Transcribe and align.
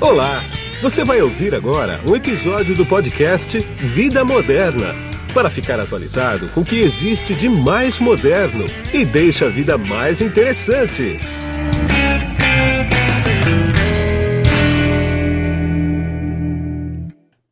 Olá! 0.00 0.40
Você 0.80 1.04
vai 1.04 1.20
ouvir 1.20 1.54
agora 1.54 2.00
um 2.08 2.16
episódio 2.16 2.74
do 2.74 2.86
podcast 2.86 3.58
Vida 3.58 4.24
Moderna 4.24 4.94
para 5.34 5.50
ficar 5.50 5.78
atualizado 5.78 6.48
com 6.54 6.62
o 6.62 6.64
que 6.64 6.76
existe 6.78 7.34
de 7.34 7.50
mais 7.50 7.98
moderno 7.98 8.64
e 8.94 9.04
deixa 9.04 9.44
a 9.44 9.48
vida 9.50 9.76
mais 9.76 10.22
interessante. 10.22 11.18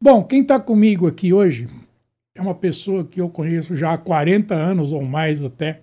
Bom, 0.01 0.25
quem 0.25 0.41
está 0.41 0.59
comigo 0.59 1.07
aqui 1.07 1.35
hoje 1.35 1.69
é 2.35 2.41
uma 2.41 2.55
pessoa 2.55 3.05
que 3.05 3.21
eu 3.21 3.29
conheço 3.29 3.77
já 3.77 3.93
há 3.93 3.99
40 3.99 4.55
anos 4.55 4.91
ou 4.91 5.05
mais 5.05 5.45
até. 5.45 5.83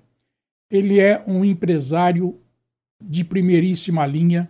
Ele 0.71 1.00
é 1.00 1.23
um 1.27 1.45
empresário 1.45 2.39
de 3.00 3.23
primeiríssima 3.23 4.04
linha. 4.07 4.50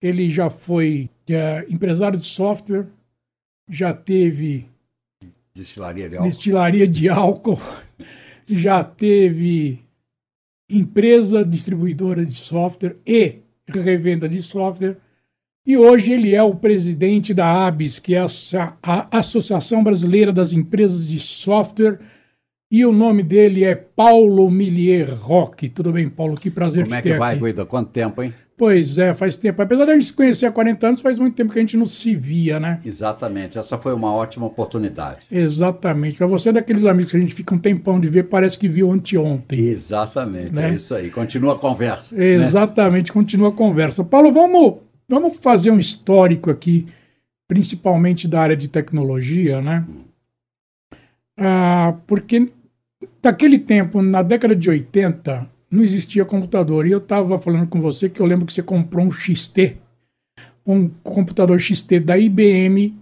Ele 0.00 0.30
já 0.30 0.48
foi 0.48 1.10
é, 1.28 1.64
empresário 1.70 2.18
de 2.18 2.24
software, 2.24 2.86
já 3.68 3.94
teve 3.94 4.66
Destilaria 5.54 6.08
de 6.08 6.16
álcool. 6.16 6.28
destilaria 6.28 6.88
de 6.88 7.08
álcool, 7.08 7.60
já 8.46 8.82
teve 8.82 9.80
empresa 10.68 11.44
distribuidora 11.44 12.26
de 12.26 12.34
software 12.34 12.96
e 13.06 13.36
revenda 13.68 14.28
de 14.28 14.42
software. 14.42 14.96
E 15.66 15.78
hoje 15.78 16.12
ele 16.12 16.34
é 16.34 16.42
o 16.42 16.54
presidente 16.54 17.32
da 17.32 17.66
ABS, 17.66 17.98
que 17.98 18.14
é 18.14 18.20
a 18.20 19.18
Associação 19.18 19.82
Brasileira 19.82 20.30
das 20.30 20.52
Empresas 20.52 21.08
de 21.08 21.18
Software. 21.20 21.98
E 22.74 22.84
o 22.84 22.90
nome 22.90 23.22
dele 23.22 23.62
é 23.62 23.76
Paulo 23.76 24.50
Millier 24.50 25.14
Roque. 25.14 25.68
Tudo 25.68 25.92
bem, 25.92 26.08
Paulo? 26.08 26.34
Que 26.34 26.50
prazer 26.50 26.82
Como 26.82 26.96
te 26.96 26.98
é 26.98 27.02
ter 27.02 27.12
que 27.12 27.18
vai. 27.20 27.38
Guido? 27.38 27.64
Quanto 27.66 27.90
tempo, 27.90 28.20
hein? 28.20 28.34
Pois 28.56 28.98
é, 28.98 29.14
faz 29.14 29.36
tempo. 29.36 29.62
Apesar 29.62 29.84
de 29.84 29.92
a 29.92 29.94
gente 29.94 30.06
se 30.06 30.12
conhecer 30.12 30.46
há 30.46 30.50
40 30.50 30.88
anos, 30.88 31.00
faz 31.00 31.16
muito 31.16 31.36
tempo 31.36 31.52
que 31.52 31.58
a 31.60 31.62
gente 31.62 31.76
não 31.76 31.86
se 31.86 32.16
via, 32.16 32.58
né? 32.58 32.80
Exatamente. 32.84 33.56
Essa 33.56 33.78
foi 33.78 33.94
uma 33.94 34.12
ótima 34.12 34.46
oportunidade. 34.46 35.20
Exatamente. 35.30 36.16
Para 36.16 36.26
você 36.26 36.48
é 36.48 36.52
daqueles 36.52 36.84
amigos 36.84 37.12
que 37.12 37.16
a 37.16 37.20
gente 37.20 37.32
fica 37.32 37.54
um 37.54 37.58
tempão 37.58 38.00
de 38.00 38.08
ver, 38.08 38.24
parece 38.24 38.58
que 38.58 38.66
viu 38.66 38.90
anteontem. 38.90 39.56
Exatamente. 39.68 40.52
Né? 40.56 40.70
É 40.70 40.74
isso 40.74 40.96
aí. 40.96 41.12
Continua 41.12 41.54
a 41.54 41.58
conversa. 41.58 42.16
né? 42.16 42.24
Exatamente, 42.24 43.12
continua 43.12 43.50
a 43.50 43.52
conversa. 43.52 44.02
Paulo, 44.02 44.32
vamos, 44.32 44.78
vamos 45.08 45.36
fazer 45.36 45.70
um 45.70 45.78
histórico 45.78 46.50
aqui, 46.50 46.88
principalmente 47.46 48.26
da 48.26 48.40
área 48.40 48.56
de 48.56 48.66
tecnologia, 48.66 49.62
né? 49.62 49.84
Ah, 51.38 51.94
porque 52.06 52.48
daquele 53.24 53.58
tempo, 53.58 54.02
na 54.02 54.22
década 54.22 54.54
de 54.54 54.68
80, 54.68 55.48
não 55.70 55.82
existia 55.82 56.24
computador. 56.24 56.86
E 56.86 56.90
eu 56.92 56.98
estava 56.98 57.38
falando 57.38 57.66
com 57.66 57.80
você 57.80 58.08
que 58.08 58.20
eu 58.20 58.26
lembro 58.26 58.44
que 58.46 58.52
você 58.52 58.62
comprou 58.62 59.04
um 59.06 59.10
XT, 59.10 59.76
um 60.66 60.88
computador 61.02 61.58
XT 61.58 62.00
da 62.00 62.18
IBM 62.18 62.94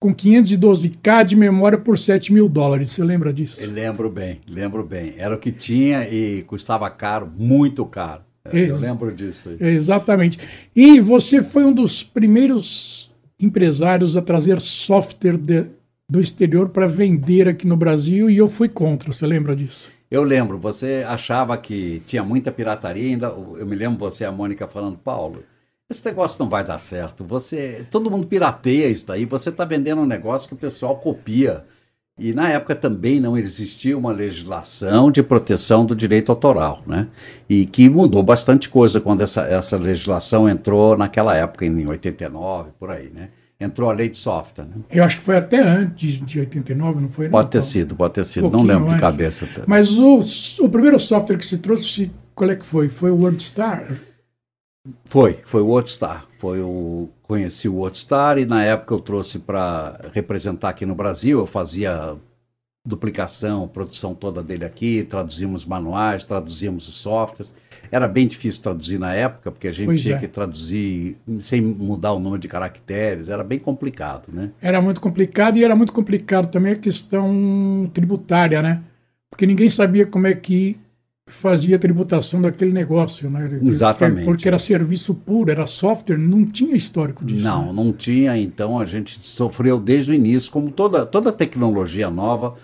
com 0.00 0.14
512K 0.14 1.24
de 1.24 1.36
memória 1.36 1.78
por 1.78 1.98
7 1.98 2.32
mil 2.32 2.48
dólares. 2.48 2.90
Você 2.90 3.04
lembra 3.04 3.32
disso? 3.32 3.60
Eu 3.62 3.70
lembro 3.70 4.08
bem, 4.10 4.40
lembro 4.48 4.84
bem. 4.84 5.14
Era 5.16 5.34
o 5.34 5.38
que 5.38 5.52
tinha 5.52 6.08
e 6.08 6.42
custava 6.42 6.88
caro, 6.90 7.30
muito 7.38 7.84
caro. 7.84 8.22
Eu 8.44 8.58
Ex- 8.58 8.80
lembro 8.80 9.12
disso. 9.14 9.48
aí. 9.50 9.56
Exatamente. 9.74 10.38
E 10.74 11.00
você 11.00 11.40
foi 11.42 11.64
um 11.64 11.72
dos 11.72 12.02
primeiros 12.02 13.12
empresários 13.40 14.16
a 14.16 14.22
trazer 14.22 14.60
software 14.60 15.36
de- 15.36 15.66
do 16.12 16.20
exterior 16.20 16.68
para 16.68 16.86
vender 16.86 17.48
aqui 17.48 17.66
no 17.66 17.74
Brasil 17.74 18.28
e 18.28 18.36
eu 18.36 18.46
fui 18.46 18.68
contra. 18.68 19.10
Você 19.10 19.26
lembra 19.26 19.56
disso? 19.56 19.88
Eu 20.10 20.22
lembro, 20.22 20.58
você 20.58 21.02
achava 21.08 21.56
que 21.56 22.02
tinha 22.06 22.22
muita 22.22 22.52
pirataria 22.52 23.08
ainda. 23.08 23.28
Eu 23.28 23.64
me 23.64 23.74
lembro 23.74 23.98
você 23.98 24.24
e 24.24 24.26
a 24.26 24.30
Mônica 24.30 24.66
falando, 24.66 24.98
Paulo, 24.98 25.42
esse 25.88 26.04
negócio 26.04 26.36
não 26.38 26.50
vai 26.50 26.62
dar 26.62 26.76
certo. 26.76 27.24
Você, 27.24 27.86
todo 27.90 28.10
mundo 28.10 28.26
pirateia 28.26 28.88
isso 28.88 29.06
daí. 29.06 29.24
Você 29.24 29.48
está 29.48 29.64
vendendo 29.64 30.02
um 30.02 30.06
negócio 30.06 30.48
que 30.48 30.54
o 30.54 30.58
pessoal 30.58 30.96
copia. 30.96 31.64
E 32.18 32.34
na 32.34 32.50
época 32.50 32.74
também 32.74 33.18
não 33.18 33.38
existia 33.38 33.96
uma 33.96 34.12
legislação 34.12 35.10
de 35.10 35.22
proteção 35.22 35.86
do 35.86 35.96
direito 35.96 36.30
autoral, 36.30 36.82
né? 36.86 37.08
E 37.48 37.64
que 37.64 37.88
mudou 37.88 38.22
bastante 38.22 38.68
coisa 38.68 39.00
quando 39.00 39.22
essa, 39.22 39.46
essa 39.46 39.78
legislação 39.78 40.46
entrou 40.46 40.94
naquela 40.94 41.34
época, 41.34 41.64
em 41.64 41.86
89, 41.86 42.72
por 42.78 42.90
aí, 42.90 43.08
né? 43.08 43.30
Entrou 43.62 43.88
a 43.88 43.92
lei 43.92 44.08
de 44.08 44.16
software, 44.16 44.64
né? 44.64 44.74
Eu 44.90 45.04
acho 45.04 45.18
que 45.18 45.22
foi 45.22 45.36
até 45.36 45.60
antes 45.60 46.20
de 46.20 46.40
89, 46.40 47.00
não 47.00 47.08
foi? 47.08 47.26
não, 47.26 47.30
Pode 47.32 47.50
ter 47.50 47.58
Paulo? 47.58 47.72
sido, 47.72 47.94
pode 47.96 48.14
ter 48.14 48.26
sido. 48.26 48.42
Não 48.44 48.50
Pouquinho 48.50 48.72
lembro 48.72 48.88
de 48.88 48.94
antes. 48.94 49.00
cabeça. 49.00 49.46
Mas 49.66 49.98
o, 49.98 50.20
o 50.64 50.68
primeiro 50.68 50.98
software 50.98 51.36
que 51.38 51.46
se 51.46 51.58
trouxe, 51.58 52.10
qual 52.34 52.50
é 52.50 52.56
que 52.56 52.64
foi? 52.66 52.88
Foi 52.88 53.10
o 53.10 53.16
WordStar? 53.16 53.86
Foi, 55.04 55.38
foi 55.44 55.60
o 55.62 55.66
WordStar. 55.66 56.26
Foi 56.38 56.60
o 56.60 57.08
conheci 57.22 57.68
o 57.68 57.74
WordStar 57.76 58.36
e 58.38 58.44
na 58.44 58.64
época 58.64 58.94
eu 58.94 59.00
trouxe 59.00 59.38
para 59.38 60.00
representar 60.12 60.70
aqui 60.70 60.84
no 60.84 60.94
Brasil. 60.94 61.38
Eu 61.38 61.46
fazia 61.46 62.16
duplicação, 62.84 63.68
produção 63.68 64.12
toda 64.14 64.42
dele 64.42 64.64
aqui, 64.64 65.04
traduzimos 65.04 65.64
manuais, 65.64 66.24
traduzimos 66.24 66.88
os 66.88 66.96
softwares. 66.96 67.54
Era 67.90 68.08
bem 68.08 68.26
difícil 68.26 68.62
traduzir 68.62 68.98
na 68.98 69.14
época, 69.14 69.52
porque 69.52 69.68
a 69.68 69.72
gente 69.72 69.86
Pois 69.86 70.02
tinha 70.02 70.16
é. 70.16 70.18
que 70.18 70.26
traduzir 70.26 71.16
sem 71.40 71.60
mudar 71.60 72.12
o 72.12 72.18
número 72.18 72.40
de 72.40 72.48
caracteres, 72.48 73.28
era 73.28 73.44
bem 73.44 73.58
complicado, 73.58 74.28
né? 74.32 74.50
Era 74.60 74.80
muito 74.80 75.00
complicado 75.00 75.58
e 75.58 75.64
era 75.64 75.76
muito 75.76 75.92
complicado 75.92 76.50
também 76.50 76.72
a 76.72 76.76
questão 76.76 77.88
tributária, 77.94 78.60
né? 78.62 78.82
Porque 79.30 79.46
ninguém 79.46 79.70
sabia 79.70 80.04
como 80.04 80.26
é 80.26 80.34
que 80.34 80.76
fazia 81.28 81.76
a 81.76 81.78
tributação 81.78 82.42
daquele 82.42 82.72
negócio, 82.72 83.30
né? 83.30 83.60
Exatamente. 83.62 84.24
Porque 84.24 84.48
era 84.48 84.58
serviço 84.58 85.14
puro, 85.14 85.50
era 85.50 85.66
software, 85.68 86.18
não 86.18 86.44
tinha 86.44 86.76
histórico 86.76 87.24
disso. 87.24 87.44
Não, 87.44 87.66
né? 87.66 87.72
não 87.72 87.92
tinha, 87.92 88.36
então 88.36 88.78
a 88.78 88.84
gente 88.84 89.20
sofreu 89.22 89.78
desde 89.78 90.10
o 90.10 90.14
início, 90.14 90.50
como 90.50 90.70
toda, 90.70 91.06
toda 91.06 91.32
tecnologia 91.32 92.10
nova 92.10 92.56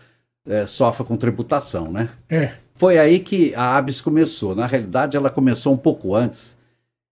eh, 0.49 0.67
sofre 0.67 1.05
com 1.05 1.17
tributação, 1.17 1.93
né? 1.93 2.09
É, 2.29 2.53
Foi 2.75 2.99
aí 2.99 3.19
que 3.21 3.55
a 3.55 3.77
ABS 3.77 4.01
começou. 4.01 4.55
Na 4.55 4.67
realidade, 4.67 5.17
ela 5.17 5.31
começou 5.31 5.73
um 5.73 5.77
pouco 5.77 6.15
antes. 6.15 6.57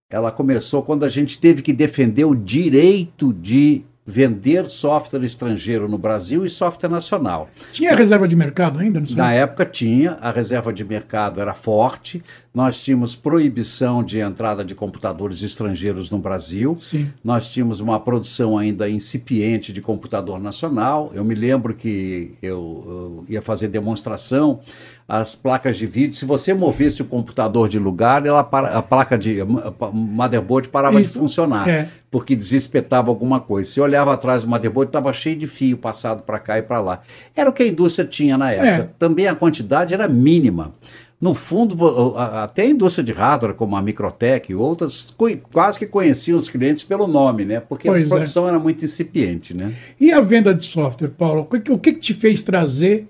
Ela 0.09 0.31
começou 0.31 0.81
quando 0.81 1.03
a 1.03 1.09
gente 1.09 1.37
teve 1.37 1.61
que 1.61 1.73
defender 1.73 2.25
o 2.25 2.33
direito 2.33 3.33
de 3.33 3.83
vender 4.09 4.69
software 4.69 5.25
estrangeiro 5.25 5.89
no 5.89 5.97
Brasil 5.97 6.45
e 6.45 6.49
software 6.49 6.89
nacional. 6.89 7.49
tinha 7.73 7.93
reserva 7.93 8.25
de 8.25 8.37
mercado 8.37 8.79
ainda, 8.79 9.01
não 9.01 9.05
sei. 9.05 9.17
Na 9.17 9.33
época 9.33 9.65
tinha, 9.65 10.11
a 10.21 10.31
reserva 10.31 10.71
de 10.71 10.85
mercado 10.85 11.41
era 11.41 11.53
forte, 11.53 12.23
nós 12.53 12.81
tínhamos 12.81 13.15
proibição 13.15 14.01
de 14.01 14.19
entrada 14.19 14.63
de 14.63 14.73
computadores 14.73 15.43
estrangeiros 15.43 16.09
no 16.09 16.19
Brasil, 16.19 16.77
Sim. 16.79 17.11
nós 17.21 17.47
tínhamos 17.47 17.81
uma 17.81 17.99
produção 17.99 18.57
ainda 18.57 18.89
incipiente 18.89 19.73
de 19.73 19.81
computador 19.81 20.39
nacional. 20.39 21.11
Eu 21.13 21.25
me 21.25 21.35
lembro 21.35 21.75
que 21.75 22.33
eu, 22.41 23.23
eu 23.27 23.33
ia 23.33 23.41
fazer 23.41 23.67
demonstração, 23.67 24.61
as 25.07 25.33
placas 25.33 25.77
de 25.77 25.85
vídeo, 25.85 26.15
se 26.15 26.25
você 26.25 26.53
movesse 26.53 27.01
o 27.01 27.05
computador 27.05 27.69
de 27.69 27.79
lugar, 27.79 28.25
ela 28.25 28.43
para- 28.43 28.77
a 28.77 28.81
placa 28.81 29.17
de 29.17 29.39
a 29.39 29.45
motherboard 29.45 30.67
parava 30.69 30.99
Isso, 30.99 31.13
de 31.13 31.19
funcionar, 31.19 31.67
é. 31.67 31.87
porque 32.11 32.35
desespetava 32.35 33.09
alguma 33.09 33.39
coisa. 33.39 33.69
Se 33.71 33.79
olhava 33.79 34.13
atrás 34.13 34.43
do 34.43 34.49
motherboard, 34.49 34.89
estava 34.89 35.13
cheio 35.13 35.37
de 35.37 35.47
fio 35.47 35.77
passado 35.77 36.23
para 36.23 36.39
cá 36.39 36.57
e 36.57 36.61
para 36.61 36.81
lá. 36.81 37.01
Era 37.35 37.49
o 37.49 37.53
que 37.53 37.63
a 37.63 37.67
indústria 37.67 38.05
tinha 38.07 38.37
na 38.37 38.51
época. 38.51 38.67
É. 38.67 38.89
Também 38.99 39.27
a 39.27 39.35
quantidade 39.35 39.93
era 39.93 40.07
mínima. 40.07 40.73
No 41.19 41.33
fundo, 41.33 42.15
até 42.15 42.61
a 42.61 42.65
indústria 42.67 43.03
de 43.03 43.11
hardware, 43.11 43.55
como 43.55 43.75
a 43.75 43.81
Microtech 43.81 44.51
e 44.51 44.55
outras, 44.55 45.11
quase 45.51 45.79
que 45.79 45.87
conheciam 45.87 46.37
os 46.37 46.47
clientes 46.47 46.83
pelo 46.83 47.07
nome, 47.07 47.43
né? 47.43 47.59
Porque 47.59 47.87
Pois 47.87 48.03
é. 48.03 48.05
a 48.05 48.09
produção 48.09 48.47
era 48.47 48.59
muito 48.59 48.85
incipiente, 48.85 49.55
né? 49.55 49.73
E 49.99 50.11
a 50.11 50.21
venda 50.21 50.53
de 50.53 50.63
software, 50.65 51.07
Paulo? 51.17 51.47
O 51.49 51.59
que, 51.59 51.71
o 51.71 51.77
que 51.79 51.93
te 51.93 52.13
fez 52.13 52.43
trazer 52.43 53.07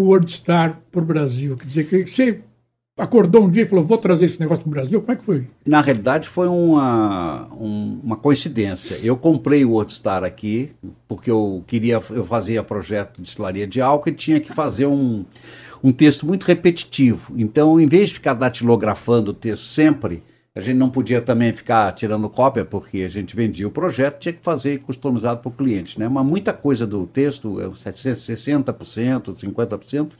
o 0.00 0.04
WordStar 0.06 0.80
para 0.90 1.00
o 1.02 1.04
Brasil? 1.04 1.56
Quer 1.56 1.66
dizer, 1.66 1.84
que 1.84 2.06
você 2.06 2.40
acordou 2.98 3.44
um 3.44 3.50
dia 3.50 3.62
e 3.62 3.66
falou, 3.66 3.84
vou 3.84 3.96
trazer 3.98 4.26
esse 4.26 4.38
negócio 4.38 4.62
para 4.64 4.68
o 4.68 4.72
Brasil? 4.72 5.00
Como 5.00 5.12
é 5.12 5.16
que 5.16 5.24
foi? 5.24 5.46
Na 5.66 5.80
realidade, 5.80 6.28
foi 6.28 6.46
uma, 6.48 7.48
um- 7.58 8.00
uma 8.02 8.16
coincidência. 8.16 8.96
Eu 9.02 9.16
comprei 9.16 9.64
o 9.64 9.70
WordStar 9.72 10.22
aqui, 10.24 10.70
porque 11.08 11.30
eu 11.30 11.64
queria, 11.66 12.00
eu 12.10 12.24
fazia 12.24 12.62
projeto 12.62 13.16
de 13.16 13.22
destilaria 13.22 13.66
de 13.66 13.80
álcool 13.80 14.10
e 14.10 14.12
tinha 14.12 14.38
que 14.40 14.52
fazer 14.54 14.86
um, 14.86 15.24
um 15.82 15.90
texto 15.90 16.26
muito 16.26 16.44
repetitivo. 16.44 17.32
Então, 17.36 17.80
em 17.80 17.86
vez 17.86 18.08
de 18.10 18.14
ficar 18.16 18.34
datilografando 18.34 19.30
o 19.30 19.34
texto 19.34 19.64
sempre, 19.64 20.22
a 20.54 20.60
gente 20.60 20.76
não 20.76 20.90
podia 20.90 21.20
também 21.22 21.52
ficar 21.52 21.90
tirando 21.92 22.28
cópia, 22.28 22.64
porque 22.64 22.98
a 22.98 23.08
gente 23.08 23.34
vendia 23.34 23.66
o 23.66 23.70
projeto, 23.70 24.18
tinha 24.18 24.32
que 24.34 24.42
fazer 24.42 24.80
customizado 24.80 25.40
para 25.40 25.48
o 25.48 25.52
cliente. 25.52 25.98
Né? 25.98 26.08
Mas 26.08 26.26
muita 26.26 26.52
coisa 26.52 26.86
do 26.86 27.06
texto, 27.06 27.58
é, 27.60 27.68
60%, 27.68 29.34
50%, 29.34 30.10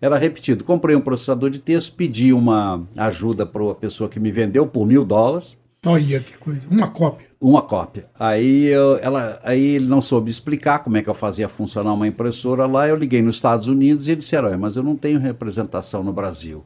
era 0.00 0.18
repetido. 0.18 0.64
Comprei 0.64 0.96
um 0.96 1.00
processador 1.00 1.50
de 1.50 1.58
texto, 1.58 1.94
pedi 1.94 2.32
uma 2.32 2.86
ajuda 2.96 3.46
para 3.46 3.70
a 3.70 3.74
pessoa 3.74 4.08
que 4.08 4.18
me 4.20 4.30
vendeu 4.32 4.66
por 4.66 4.86
mil 4.86 5.04
dólares, 5.04 5.56
Olha 5.88 6.18
que 6.18 6.36
coisa. 6.38 6.66
Uma 6.68 6.88
cópia. 6.88 7.28
uma 7.40 7.62
cópia. 7.62 8.06
Aí, 8.18 8.64
eu- 8.64 8.96
ela, 9.00 9.38
aí 9.44 9.76
ele 9.76 9.86
não 9.86 10.02
soube 10.02 10.28
explicar 10.28 10.80
como 10.80 10.96
é 10.96 11.02
que 11.02 11.08
eu 11.08 11.14
fazia 11.14 11.48
funcionar 11.48 11.92
uma 11.92 12.08
impressora 12.08 12.66
lá. 12.66 12.88
Eu 12.88 12.96
liguei 12.96 13.22
nos 13.22 13.36
Estados 13.36 13.68
Unidos 13.68 14.08
e 14.08 14.12
eles 14.12 14.24
disseram: 14.24 14.48
"Olha, 14.48 14.58
mas 14.58 14.74
eu 14.74 14.82
não 14.82 14.96
tenho 14.96 15.20
representação 15.20 16.02
no 16.02 16.12
Brasil. 16.12 16.64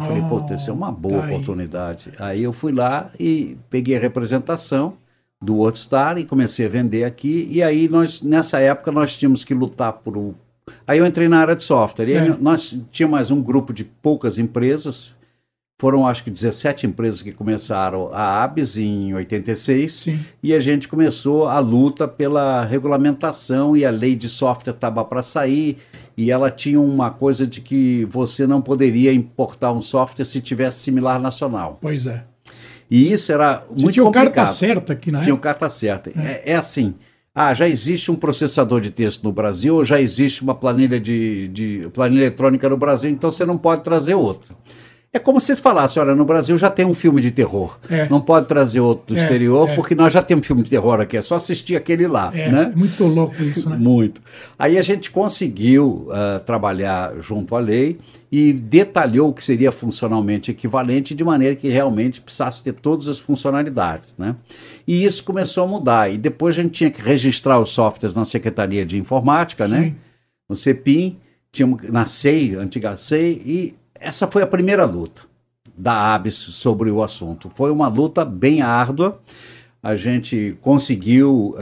Eu 0.00 0.06
falei, 0.06 0.22
pô, 0.28 0.54
isso 0.54 0.70
é 0.70 0.72
uma 0.72 0.90
boa 0.92 1.20
tá 1.20 1.24
aí. 1.26 1.32
oportunidade. 1.34 2.12
Aí 2.18 2.42
eu 2.42 2.52
fui 2.52 2.72
lá 2.72 3.10
e 3.18 3.56
peguei 3.68 3.96
a 3.96 4.00
representação, 4.00 4.94
do 5.42 5.56
WordStar 5.56 6.18
e 6.18 6.24
comecei 6.24 6.66
a 6.66 6.68
vender 6.68 7.04
aqui. 7.04 7.48
E 7.50 7.62
aí 7.62 7.88
nós, 7.88 8.20
nessa 8.20 8.58
época, 8.60 8.92
nós 8.92 9.16
tínhamos 9.16 9.42
que 9.42 9.54
lutar 9.54 9.92
por. 9.94 10.34
Aí 10.86 10.98
eu 10.98 11.06
entrei 11.06 11.28
na 11.28 11.38
área 11.38 11.56
de 11.56 11.62
software. 11.64 12.08
E 12.08 12.16
aí 12.16 12.28
É. 12.28 12.36
nós 12.38 12.76
tínhamos 12.92 13.16
mais 13.16 13.30
um 13.30 13.40
grupo 13.42 13.72
de 13.72 13.82
poucas 13.84 14.38
empresas. 14.38 15.14
Foram 15.80 16.06
acho 16.06 16.22
que 16.24 16.30
17 16.30 16.86
empresas 16.86 17.22
que 17.22 17.32
começaram 17.32 18.10
a 18.12 18.42
ABS 18.44 18.76
em 18.76 19.14
86 19.14 19.90
Sim. 19.94 20.20
e 20.42 20.52
a 20.52 20.60
gente 20.60 20.86
começou 20.86 21.48
a 21.48 21.58
luta 21.58 22.06
pela 22.06 22.66
regulamentação 22.66 23.74
e 23.74 23.86
a 23.86 23.90
lei 23.90 24.14
de 24.14 24.28
software 24.28 24.74
estava 24.74 25.02
para 25.06 25.22
sair 25.22 25.78
e 26.20 26.30
ela 26.30 26.50
tinha 26.50 26.78
uma 26.78 27.10
coisa 27.10 27.46
de 27.46 27.62
que 27.62 28.04
você 28.10 28.46
não 28.46 28.60
poderia 28.60 29.10
importar 29.10 29.72
um 29.72 29.80
software 29.80 30.26
se 30.26 30.38
tivesse 30.38 30.80
similar 30.80 31.18
nacional. 31.18 31.78
Pois 31.80 32.06
é. 32.06 32.24
E 32.90 33.10
isso 33.10 33.32
era 33.32 33.60
Você 33.70 33.82
muito 33.82 33.92
tinha 33.92 34.02
o 34.02 34.06
complicado. 34.08 34.34
carta 34.34 34.52
certa 34.52 34.92
aqui 34.92 35.10
na 35.10 35.20
Tinha 35.20 35.34
o 35.34 35.38
carta 35.38 35.70
certa. 35.70 36.10
É. 36.10 36.52
é 36.52 36.56
assim. 36.56 36.94
Ah, 37.34 37.54
já 37.54 37.66
existe 37.66 38.10
um 38.10 38.16
processador 38.16 38.82
de 38.82 38.90
texto 38.90 39.22
no 39.24 39.32
Brasil, 39.32 39.76
ou 39.76 39.84
já 39.84 39.98
existe 39.98 40.42
uma 40.42 40.54
planilha 40.54 41.00
de, 41.00 41.48
de 41.48 41.88
planilha 41.94 42.22
eletrônica 42.24 42.68
no 42.68 42.76
Brasil, 42.76 43.08
então 43.08 43.32
você 43.32 43.46
não 43.46 43.56
pode 43.56 43.82
trazer 43.82 44.14
outra. 44.14 44.54
É 45.12 45.18
como 45.18 45.40
se 45.40 45.46
vocês 45.46 45.58
falassem, 45.58 46.00
olha, 46.00 46.14
no 46.14 46.24
Brasil 46.24 46.56
já 46.56 46.70
tem 46.70 46.86
um 46.86 46.94
filme 46.94 47.20
de 47.20 47.32
terror. 47.32 47.78
É. 47.90 48.08
Não 48.08 48.20
pode 48.20 48.46
trazer 48.46 48.78
outro 48.78 49.12
do 49.12 49.18
É, 49.18 49.22
exterior, 49.22 49.68
é. 49.68 49.74
porque 49.74 49.92
nós 49.92 50.12
já 50.12 50.22
temos 50.22 50.46
filme 50.46 50.62
de 50.62 50.70
terror 50.70 51.00
aqui, 51.00 51.16
é 51.16 51.22
só 51.22 51.34
assistir 51.34 51.74
aquele 51.74 52.06
lá, 52.06 52.30
É, 52.32 52.48
né? 52.48 52.72
muito 52.76 53.04
louco 53.04 53.42
isso, 53.42 53.68
né? 53.68 53.76
Muito. 53.76 54.22
Aí 54.56 54.78
a 54.78 54.82
gente 54.82 55.10
conseguiu 55.10 56.06
ah, 56.12 56.40
trabalhar 56.46 57.12
junto 57.20 57.56
à 57.56 57.58
lei 57.58 57.98
e 58.30 58.52
detalhou 58.52 59.30
o 59.30 59.32
que 59.32 59.42
seria 59.42 59.72
funcionalmente 59.72 60.52
equivalente 60.52 61.12
de 61.12 61.24
maneira 61.24 61.56
que 61.56 61.68
realmente 61.68 62.20
precisasse 62.20 62.62
ter 62.62 62.74
todas 62.74 63.08
as 63.08 63.18
funcionalidades. 63.18 64.14
Né? 64.16 64.36
E 64.86 65.04
isso 65.04 65.24
começou 65.24 65.64
a 65.64 65.66
mudar. 65.66 66.08
E 66.08 66.16
depois 66.16 66.56
a 66.56 66.62
gente 66.62 66.70
tinha 66.72 66.90
que 66.90 67.02
registrar 67.02 67.58
os 67.58 67.70
softwares 67.70 68.14
na 68.14 68.24
Secretaria 68.24 68.86
de 68.86 68.96
Informática, 68.96 69.66
né? 69.66 69.82
Sim. 69.86 69.96
no 70.48 70.54
CEPIM, 70.56 71.16
tínhamos, 71.50 71.90
na 71.90 72.06
SEI, 72.06 72.54
antiga 72.54 72.96
SEI, 72.96 73.42
e 73.44 73.74
essa 74.00 74.26
foi 74.26 74.42
a 74.42 74.46
primeira 74.46 74.84
luta 74.84 75.22
da 75.76 76.14
ABS 76.14 76.34
sobre 76.36 76.90
o 76.90 77.02
assunto. 77.02 77.50
Foi 77.54 77.70
uma 77.70 77.88
luta 77.88 78.24
bem 78.24 78.60
árdua. 78.62 79.20
A 79.82 79.96
gente 79.96 80.58
conseguiu 80.60 81.54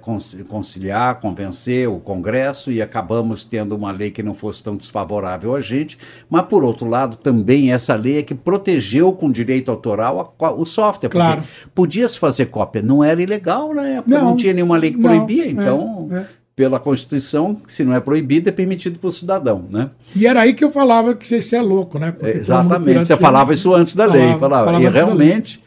conci- 0.00 0.44
conciliar, 0.44 1.18
convencer 1.18 1.88
o 1.88 1.98
Congresso 1.98 2.70
e 2.70 2.80
acabamos 2.80 3.44
tendo 3.44 3.74
uma 3.74 3.90
lei 3.90 4.12
que 4.12 4.22
não 4.22 4.32
fosse 4.32 4.62
tão 4.62 4.76
desfavorável 4.76 5.56
a 5.56 5.60
gente. 5.60 5.98
Mas, 6.30 6.42
por 6.46 6.62
outro 6.62 6.86
lado, 6.88 7.16
também 7.16 7.72
essa 7.72 7.96
lei 7.96 8.18
é 8.18 8.22
que 8.22 8.32
protegeu 8.34 9.12
com 9.12 9.28
direito 9.28 9.72
autoral 9.72 10.36
a 10.38 10.50
o 10.52 10.64
software. 10.64 11.08
Claro. 11.08 11.42
Porque 11.42 11.68
podia-se 11.74 12.16
fazer 12.16 12.46
cópia, 12.46 12.80
não 12.80 13.02
era 13.02 13.20
ilegal 13.20 13.74
na 13.74 13.88
época, 13.88 14.18
não, 14.20 14.24
Não, 14.26 14.36
tinha 14.36 14.52
nenhuma 14.54 14.76
lei 14.76 14.92
que 14.92 14.98
não, 14.98 15.08
proibia. 15.10 15.44
é, 15.46 15.50
Então, 15.50 16.08
é. 16.12 16.26
Pela 16.56 16.78
Constituição, 16.78 17.60
se 17.66 17.82
não 17.84 17.94
é 17.94 18.00
proibido, 18.00 18.48
é 18.48 18.52
permitido 18.52 18.98
para 18.98 19.08
o 19.08 19.12
cidadão, 19.12 19.64
né? 19.70 19.90
E 20.14 20.26
era 20.26 20.42
aí 20.42 20.54
que 20.54 20.62
eu 20.64 20.70
falava 20.70 21.14
que 21.14 21.26
você, 21.26 21.42
você 21.42 21.56
é 21.56 21.62
louco, 21.62 21.98
né? 21.98 22.12
Porque 22.12 22.26
mundo 22.28 22.38
Exatamente. 22.40 23.06
Você 23.08 23.16
falava 23.16 23.52
isso 23.52 23.74
antes 23.74 23.94
da 23.96 24.06
lei. 24.06 24.28
Falava- 24.28 24.38
Falava. 24.40 24.64
falava 24.66 24.84
E 24.84 24.88
realmente 24.88 25.62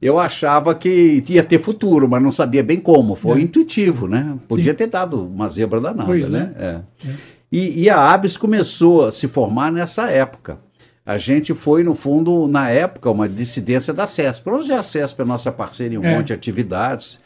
eu 0.00 0.18
achava 0.18 0.74
que 0.74 1.22
ia 1.28 1.42
ter 1.44 1.58
futuro, 1.58 2.08
mas 2.08 2.22
não 2.22 2.32
sabia 2.32 2.62
bem 2.62 2.80
como. 2.80 3.14
Foi 3.14 3.38
É. 3.38 3.42
intuitivo, 3.42 4.08
né? 4.08 4.34
Podia 4.48 4.72
Sim. 4.72 4.76
ter 4.78 4.86
dado 4.86 5.26
uma 5.26 5.46
zebra 5.48 5.78
danada, 5.78 6.06
Pois 6.06 6.30
né? 6.30 6.52
É. 6.58 6.78
E, 7.52 7.82
e 7.82 7.90
a 7.90 7.98
ABS 8.12 8.38
começou 8.38 9.06
a 9.06 9.12
se 9.12 9.28
formar 9.28 9.70
nessa 9.70 10.08
época. 10.10 10.58
A 11.04 11.18
gente 11.18 11.52
foi, 11.52 11.82
no 11.82 11.94
fundo, 11.94 12.46
na 12.46 12.70
época, 12.70 13.10
uma 13.10 13.28
dissidência 13.28 13.92
da 13.92 14.06
CESP. 14.06 14.48
Hoje 14.48 14.72
a 14.72 14.82
CESP 14.82 15.20
é 15.20 15.24
nossa 15.24 15.50
parceira 15.52 15.94
em 15.94 15.98
um 15.98 16.04
É. 16.04 16.16
monte 16.16 16.28
de 16.28 16.32
atividades, 16.32 17.20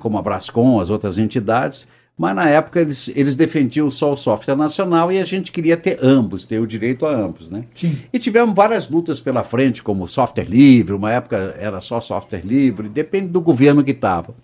como 0.00 0.18
a 0.18 0.22
Brascom, 0.22 0.78
as 0.80 0.90
outras 0.90 1.16
entidades, 1.18 1.86
mas 2.16 2.36
na 2.36 2.48
época 2.48 2.80
eles, 2.80 3.08
eles 3.14 3.34
defendiam 3.34 3.90
só 3.90 4.12
o 4.12 4.16
software 4.16 4.54
nacional 4.54 5.10
e 5.10 5.18
a 5.18 5.24
gente 5.24 5.50
queria 5.50 5.76
ter 5.76 5.98
ambos, 6.00 6.44
ter 6.44 6.60
o 6.60 6.66
direito 6.66 7.04
a 7.04 7.14
ambos, 7.14 7.50
né? 7.50 7.64
Sim. 7.74 7.98
E 8.12 8.18
tivemos 8.18 8.54
várias 8.54 8.88
lutas 8.88 9.20
pela 9.20 9.42
frente, 9.42 9.82
como 9.82 10.06
software 10.06 10.48
livre, 10.48 10.94
uma 10.94 11.12
época 11.12 11.56
era 11.58 11.80
só 11.80 12.00
software 12.00 12.44
livre, 12.44 12.88
depende 12.88 13.28
do 13.28 13.40
governo 13.40 13.82
que 13.82 13.90
estava. 13.90 14.34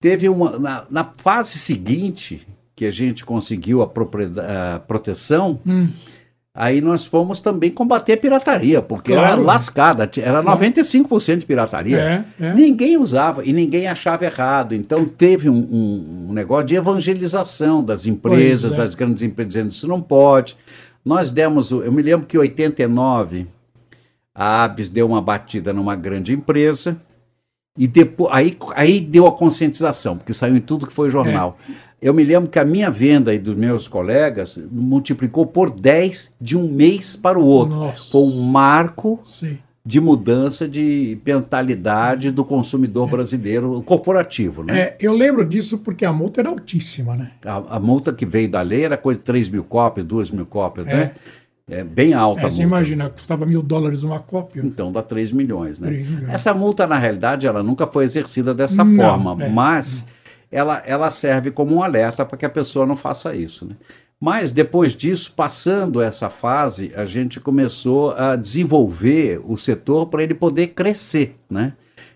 Teve 0.00 0.28
uma. 0.28 0.58
Na, 0.58 0.86
na 0.90 1.12
fase 1.16 1.58
seguinte, 1.58 2.46
que 2.74 2.84
a 2.84 2.90
gente 2.90 3.24
conseguiu 3.24 3.82
a, 3.82 3.86
a 3.86 4.80
proteção, 4.80 5.60
Hum. 5.66 5.88
Aí 6.56 6.80
nós 6.80 7.04
fomos 7.04 7.38
também 7.38 7.70
combater 7.70 8.14
a 8.14 8.16
pirataria, 8.16 8.80
porque 8.80 9.12
Claro. 9.12 9.32
era 9.34 9.40
lascada, 9.40 10.10
era 10.18 10.42
Claro. 10.42 10.58
95% 10.58 11.40
de 11.40 11.46
pirataria. 11.46 11.98
É, 12.40 12.46
é. 12.46 12.54
Ninguém 12.54 12.96
usava 12.96 13.44
e 13.44 13.52
ninguém 13.52 13.86
achava 13.86 14.24
errado. 14.24 14.74
Então 14.74 15.04
teve 15.04 15.50
um, 15.50 15.54
um- 15.56 16.26
um 16.30 16.32
negócio 16.32 16.66
de 16.66 16.74
evangelização 16.74 17.84
das 17.84 18.06
empresas, 18.06 18.70
Pois 18.70 18.80
é. 18.80 18.84
das 18.84 18.94
grandes 18.94 19.22
empresas, 19.22 19.52
dizendo 19.52 19.70
isso 19.72 19.86
não 19.86 20.00
pode. 20.00 20.56
Nós 21.04 21.30
demos, 21.30 21.70
eu 21.70 21.92
me 21.92 22.02
lembro 22.02 22.26
que 22.26 22.36
em 22.36 22.40
89 22.40 23.46
a 24.34 24.64
ABS 24.64 24.88
deu 24.88 25.06
uma 25.06 25.22
batida 25.22 25.72
numa 25.72 25.94
grande 25.94 26.32
empresa 26.32 26.96
e 27.78 27.86
depois 27.86 28.32
aí, 28.32 28.56
aí 28.74 29.00
deu 29.00 29.26
a 29.26 29.32
conscientização, 29.32 30.16
porque 30.16 30.32
saiu 30.34 30.56
em 30.56 30.60
tudo 30.60 30.86
que 30.86 30.92
foi 30.92 31.10
jornal. 31.10 31.58
Eu 32.06 32.14
me 32.14 32.22
lembro 32.22 32.48
que 32.48 32.56
a 32.60 32.64
minha 32.64 32.88
venda 32.88 33.34
e 33.34 33.38
dos 33.38 33.56
meus 33.56 33.88
colegas 33.88 34.60
multiplicou 34.70 35.44
por 35.44 35.70
10 35.70 36.30
de 36.40 36.56
um 36.56 36.68
mês 36.70 37.16
para 37.16 37.36
o 37.36 37.44
outro. 37.44 37.76
Nossa. 37.76 38.12
Foi 38.12 38.20
um 38.20 38.42
marco 38.42 39.18
Sim. 39.24 39.58
de 39.84 40.00
mudança 40.00 40.68
de 40.68 41.18
mentalidade 41.26 42.30
do 42.30 42.44
consumidor 42.44 43.08
brasileiro 43.10 43.82
corporativo. 43.82 44.62
Né? 44.62 44.78
É, 44.80 44.96
eu 45.00 45.12
lembro 45.14 45.44
disso 45.44 45.78
porque 45.78 46.04
a 46.04 46.12
multa 46.12 46.40
era 46.42 46.48
altíssima, 46.48 47.16
né? 47.16 47.32
A, 47.44 47.76
a 47.76 47.80
multa 47.80 48.12
que 48.12 48.24
veio 48.24 48.48
da 48.48 48.62
lei 48.62 48.84
era 48.84 48.96
coisa 48.96 49.18
de 49.18 49.24
3 49.24 49.48
mil 49.48 49.64
cópias, 49.64 50.06
2 50.06 50.30
mil 50.30 50.46
cópias, 50.46 50.86
né? 50.86 51.10
É 51.68 51.82
bem 51.82 52.14
alta 52.14 52.42
É, 52.42 52.46
a 52.46 52.50
você 52.50 52.62
multa. 52.62 52.76
imagina, 52.76 53.10
custava 53.10 53.44
mil 53.44 53.60
dólares 53.64 54.04
uma 54.04 54.20
cópia. 54.20 54.62
Então 54.64 54.92
dá 54.92 55.02
3 55.02 55.32
milhões, 55.32 55.80
né? 55.80 55.88
3 55.88 56.08
milhões. 56.08 56.32
Essa 56.32 56.54
multa, 56.54 56.86
na 56.86 56.96
realidade, 56.96 57.48
ela 57.48 57.64
nunca 57.64 57.84
foi 57.88 58.04
exercida 58.04 58.54
dessa 58.54 58.84
Não, 58.84 58.94
forma, 58.94 59.44
é. 59.44 59.48
mas 59.48 60.06
ela, 60.50 60.82
ela 60.86 61.10
serve 61.10 61.50
como 61.50 61.74
um 61.76 61.82
alerta 61.82 62.24
para 62.24 62.36
que 62.38 62.46
a 62.46 62.50
pessoa 62.50 62.86
não 62.86 62.96
faça 62.96 63.34
isso. 63.34 63.66
Né? 63.66 63.74
Mas 64.20 64.50
depois 64.52 64.94
disso, 64.94 65.32
passando 65.36 66.00
essa 66.00 66.30
fase, 66.30 66.90
a 66.96 67.04
gente 67.04 67.38
começou 67.38 68.12
a 68.12 68.34
desenvolver 68.34 69.40
o 69.44 69.56
setor 69.58 70.06
para 70.06 70.22
ele 70.22 70.34
poder 70.34 70.68
crescer, 70.68 71.36
né? 71.50 71.74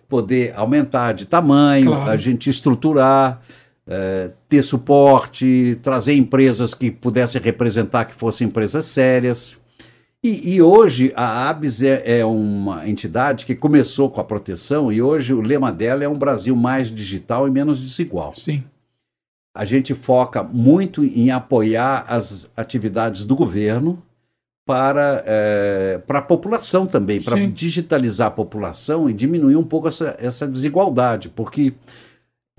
Poder 0.09 0.55
aumentar 0.57 1.13
de 1.13 1.27
tamanho, 1.27 1.91
Claro. 1.93 2.11
a 2.11 2.17
gente 2.17 2.49
estruturar, 2.49 3.43
eh, 3.87 4.31
ter 4.49 4.63
suporte, 4.63 5.79
trazer 5.83 6.15
empresas 6.15 6.73
que 6.73 6.91
pudessem 6.91 7.41
representar 7.41 8.07
que 8.07 8.15
fossem 8.15 8.47
empresas 8.47 8.87
sérias. 8.87 9.60
E, 10.23 10.55
e 10.55 10.63
hoje 10.63 11.13
a 11.17 11.49
ABS 11.49 11.83
é, 11.83 12.19
é 12.19 12.25
uma 12.25 12.87
entidade 12.89 13.47
que 13.47 13.55
começou 13.55 14.11
com 14.11 14.21
a 14.21 14.25
proteção 14.25 14.93
e 14.93 15.01
hoje 15.01 15.33
o 15.33 15.41
lema 15.41 15.73
dela 15.73 16.05
é 16.05 16.09
um 16.09 16.19
Brasil 16.19 16.55
mais 16.55 16.95
digital 16.95 17.49
e 17.49 17.51
menos 17.51 17.81
desigual. 17.81 18.35
Sim. 18.35 18.63
A 19.55 19.65
gente 19.65 19.95
foca 19.95 20.43
muito 20.43 21.03
em 21.03 21.31
apoiar 21.31 22.05
as 22.07 22.51
atividades 22.57 23.25
do 23.25 23.35
governo 23.35 24.01
para, 24.67 25.25
eh, 25.27 26.01
para 26.07 26.21
a 26.21 26.23
população 26.23 26.87
também, 26.87 27.21
para 27.21 27.37
digitalizar 27.49 28.29
a 28.29 28.31
população 28.31 29.11
e 29.11 29.13
diminuir 29.13 29.57
um 29.57 29.65
pouco 29.65 29.89
essa, 29.89 30.15
essa 30.21 30.47
desigualdade, 30.47 31.29
porque 31.31 31.73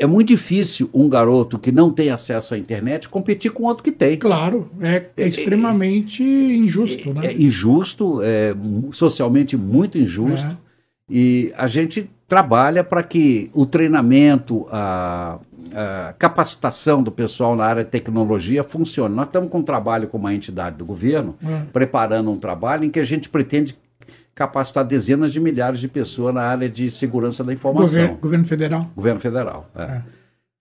é 0.02 0.08
muito 0.08 0.30
difícil 0.30 0.90
um 0.92 1.08
garoto 1.08 1.60
que 1.60 1.72
não 1.72 1.92
tem 1.92 2.10
acesso 2.10 2.56
à 2.56 2.58
internet 2.58 3.08
competir 3.08 3.52
com 3.52 3.64
outro 3.64 3.84
que 3.84 3.92
tem. 3.92 4.18
Claro, 4.18 4.68
é, 4.82 5.06
é 5.16 5.28
extremamente 5.28 6.24
injusto, 6.24 7.14
né? 7.14 7.28
É 7.28 7.34
injusto, 7.34 8.20
é 8.24 8.56
socialmente 8.92 9.56
muito 9.56 10.00
injusto. 10.00 10.48
É. 10.48 10.72
E 11.08 11.54
a 11.56 11.68
gente 11.68 12.10
trabalha 12.28 12.84
para 12.84 13.04
que 13.04 13.52
o 13.54 13.66
treinamento, 13.66 14.66
a, 14.72 15.38
a 15.74 16.14
capacitação 16.14 17.04
do 17.04 17.12
pessoal 17.12 17.56
na 17.56 17.66
área 17.66 17.84
de 17.84 17.90
tecnologia 17.92 18.64
funcione. 18.64 19.14
Nós 19.14 19.28
estamos 19.28 19.52
com 19.52 19.60
um 19.60 19.64
trabalho 19.64 20.08
com 20.08 20.18
uma 20.18 20.34
entidade 20.34 20.78
do 20.78 20.86
governo, 20.86 21.36
É. 21.46 21.62
preparando 21.72 22.32
um 22.32 22.38
trabalho 22.38 22.86
em 22.86 22.90
que 22.90 23.00
a 23.00 23.04
gente 23.04 23.30
pretende 23.30 23.78
capacitar 24.34 24.84
dezenas 24.84 25.32
de 25.32 25.40
milhares 25.40 25.80
de 25.80 25.88
pessoas 25.88 26.34
na 26.34 26.42
área 26.42 26.70
de 26.70 26.90
segurança 26.90 27.44
da 27.44 27.54
informação. 27.54 27.86
Governo, 27.86 28.18
governo 28.18 28.46
federal. 28.46 28.92
Governo 28.96 29.20
federal. 29.20 29.70
é. 29.76 29.84
É. 29.84 30.02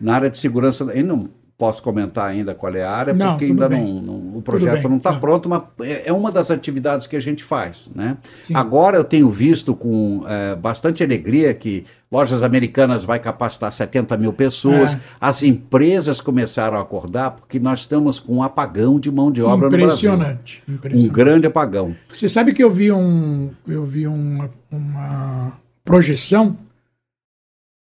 Na 0.01 0.15
área 0.15 0.31
de 0.31 0.39
segurança, 0.39 0.83
eu 0.85 1.05
não 1.05 1.25
posso 1.61 1.83
comentar 1.83 2.31
ainda 2.31 2.55
qual 2.55 2.75
é 2.75 2.83
a 2.83 2.91
área, 2.91 3.13
Não, 3.13 3.33
porque 3.33 3.45
ainda 3.45 3.69
não, 3.69 4.01
não- 4.01 4.37
o 4.39 4.43
projeto 4.43 4.81
bem, 4.81 4.91
não 4.91 4.97
está 4.97 5.13
tá. 5.13 5.19
pronto, 5.19 5.47
mas 5.47 5.63
é 5.83 6.09
é 6.09 6.13
uma 6.13 6.33
das 6.33 6.51
atividades 6.51 7.07
que 7.07 7.15
a 7.15 7.21
gente 7.21 7.45
faz. 7.45 7.91
Né? 7.95 8.17
Sim. 8.43 8.55
Agora 8.55 8.97
eu 8.97 9.05
tenho 9.05 9.29
visto 9.29 9.77
com 9.77 10.25
eh, 10.27 10.57
bastante 10.57 11.03
alegria 11.05 11.53
que 11.53 11.85
lojas 12.11 12.43
americanas 12.43 13.05
vai 13.05 13.19
capacitar 13.19 13.71
70 13.71 14.17
mil 14.17 14.33
pessoas, 14.33 14.95
É. 14.95 15.01
as 15.21 15.43
empresas 15.43 16.21
começaram 16.21 16.79
a 16.79 16.81
acordar 16.81 17.33
porque 17.33 17.59
nós 17.61 17.81
estamos 17.81 18.19
com 18.19 18.37
um 18.37 18.43
apagão 18.43 18.99
de 18.99 19.11
mão 19.11 19.31
de 19.31 19.43
obra 19.43 19.69
no 19.69 19.77
Brasil. 19.77 20.15
Impressionante. 20.15 20.63
Um 20.95 21.09
grande 21.09 21.47
apagão. 21.47 21.95
Você 22.09 22.29
sabe 22.29 22.55
que 22.55 22.65
eu 22.65 22.71
vi 22.71 22.91
um, 22.91 23.51
eu 23.69 23.85
vi 23.85 24.07
uma, 24.07 24.51
uma 24.73 25.53
projeção 25.85 26.57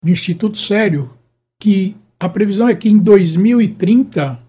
de 0.03 0.11
Instituto 0.11 0.57
Sério 0.57 1.09
que 1.61 1.95
a 2.19 2.27
previsão 2.27 2.67
é 2.67 2.75
que 2.75 2.89
em 2.89 2.97
2030 2.97 4.39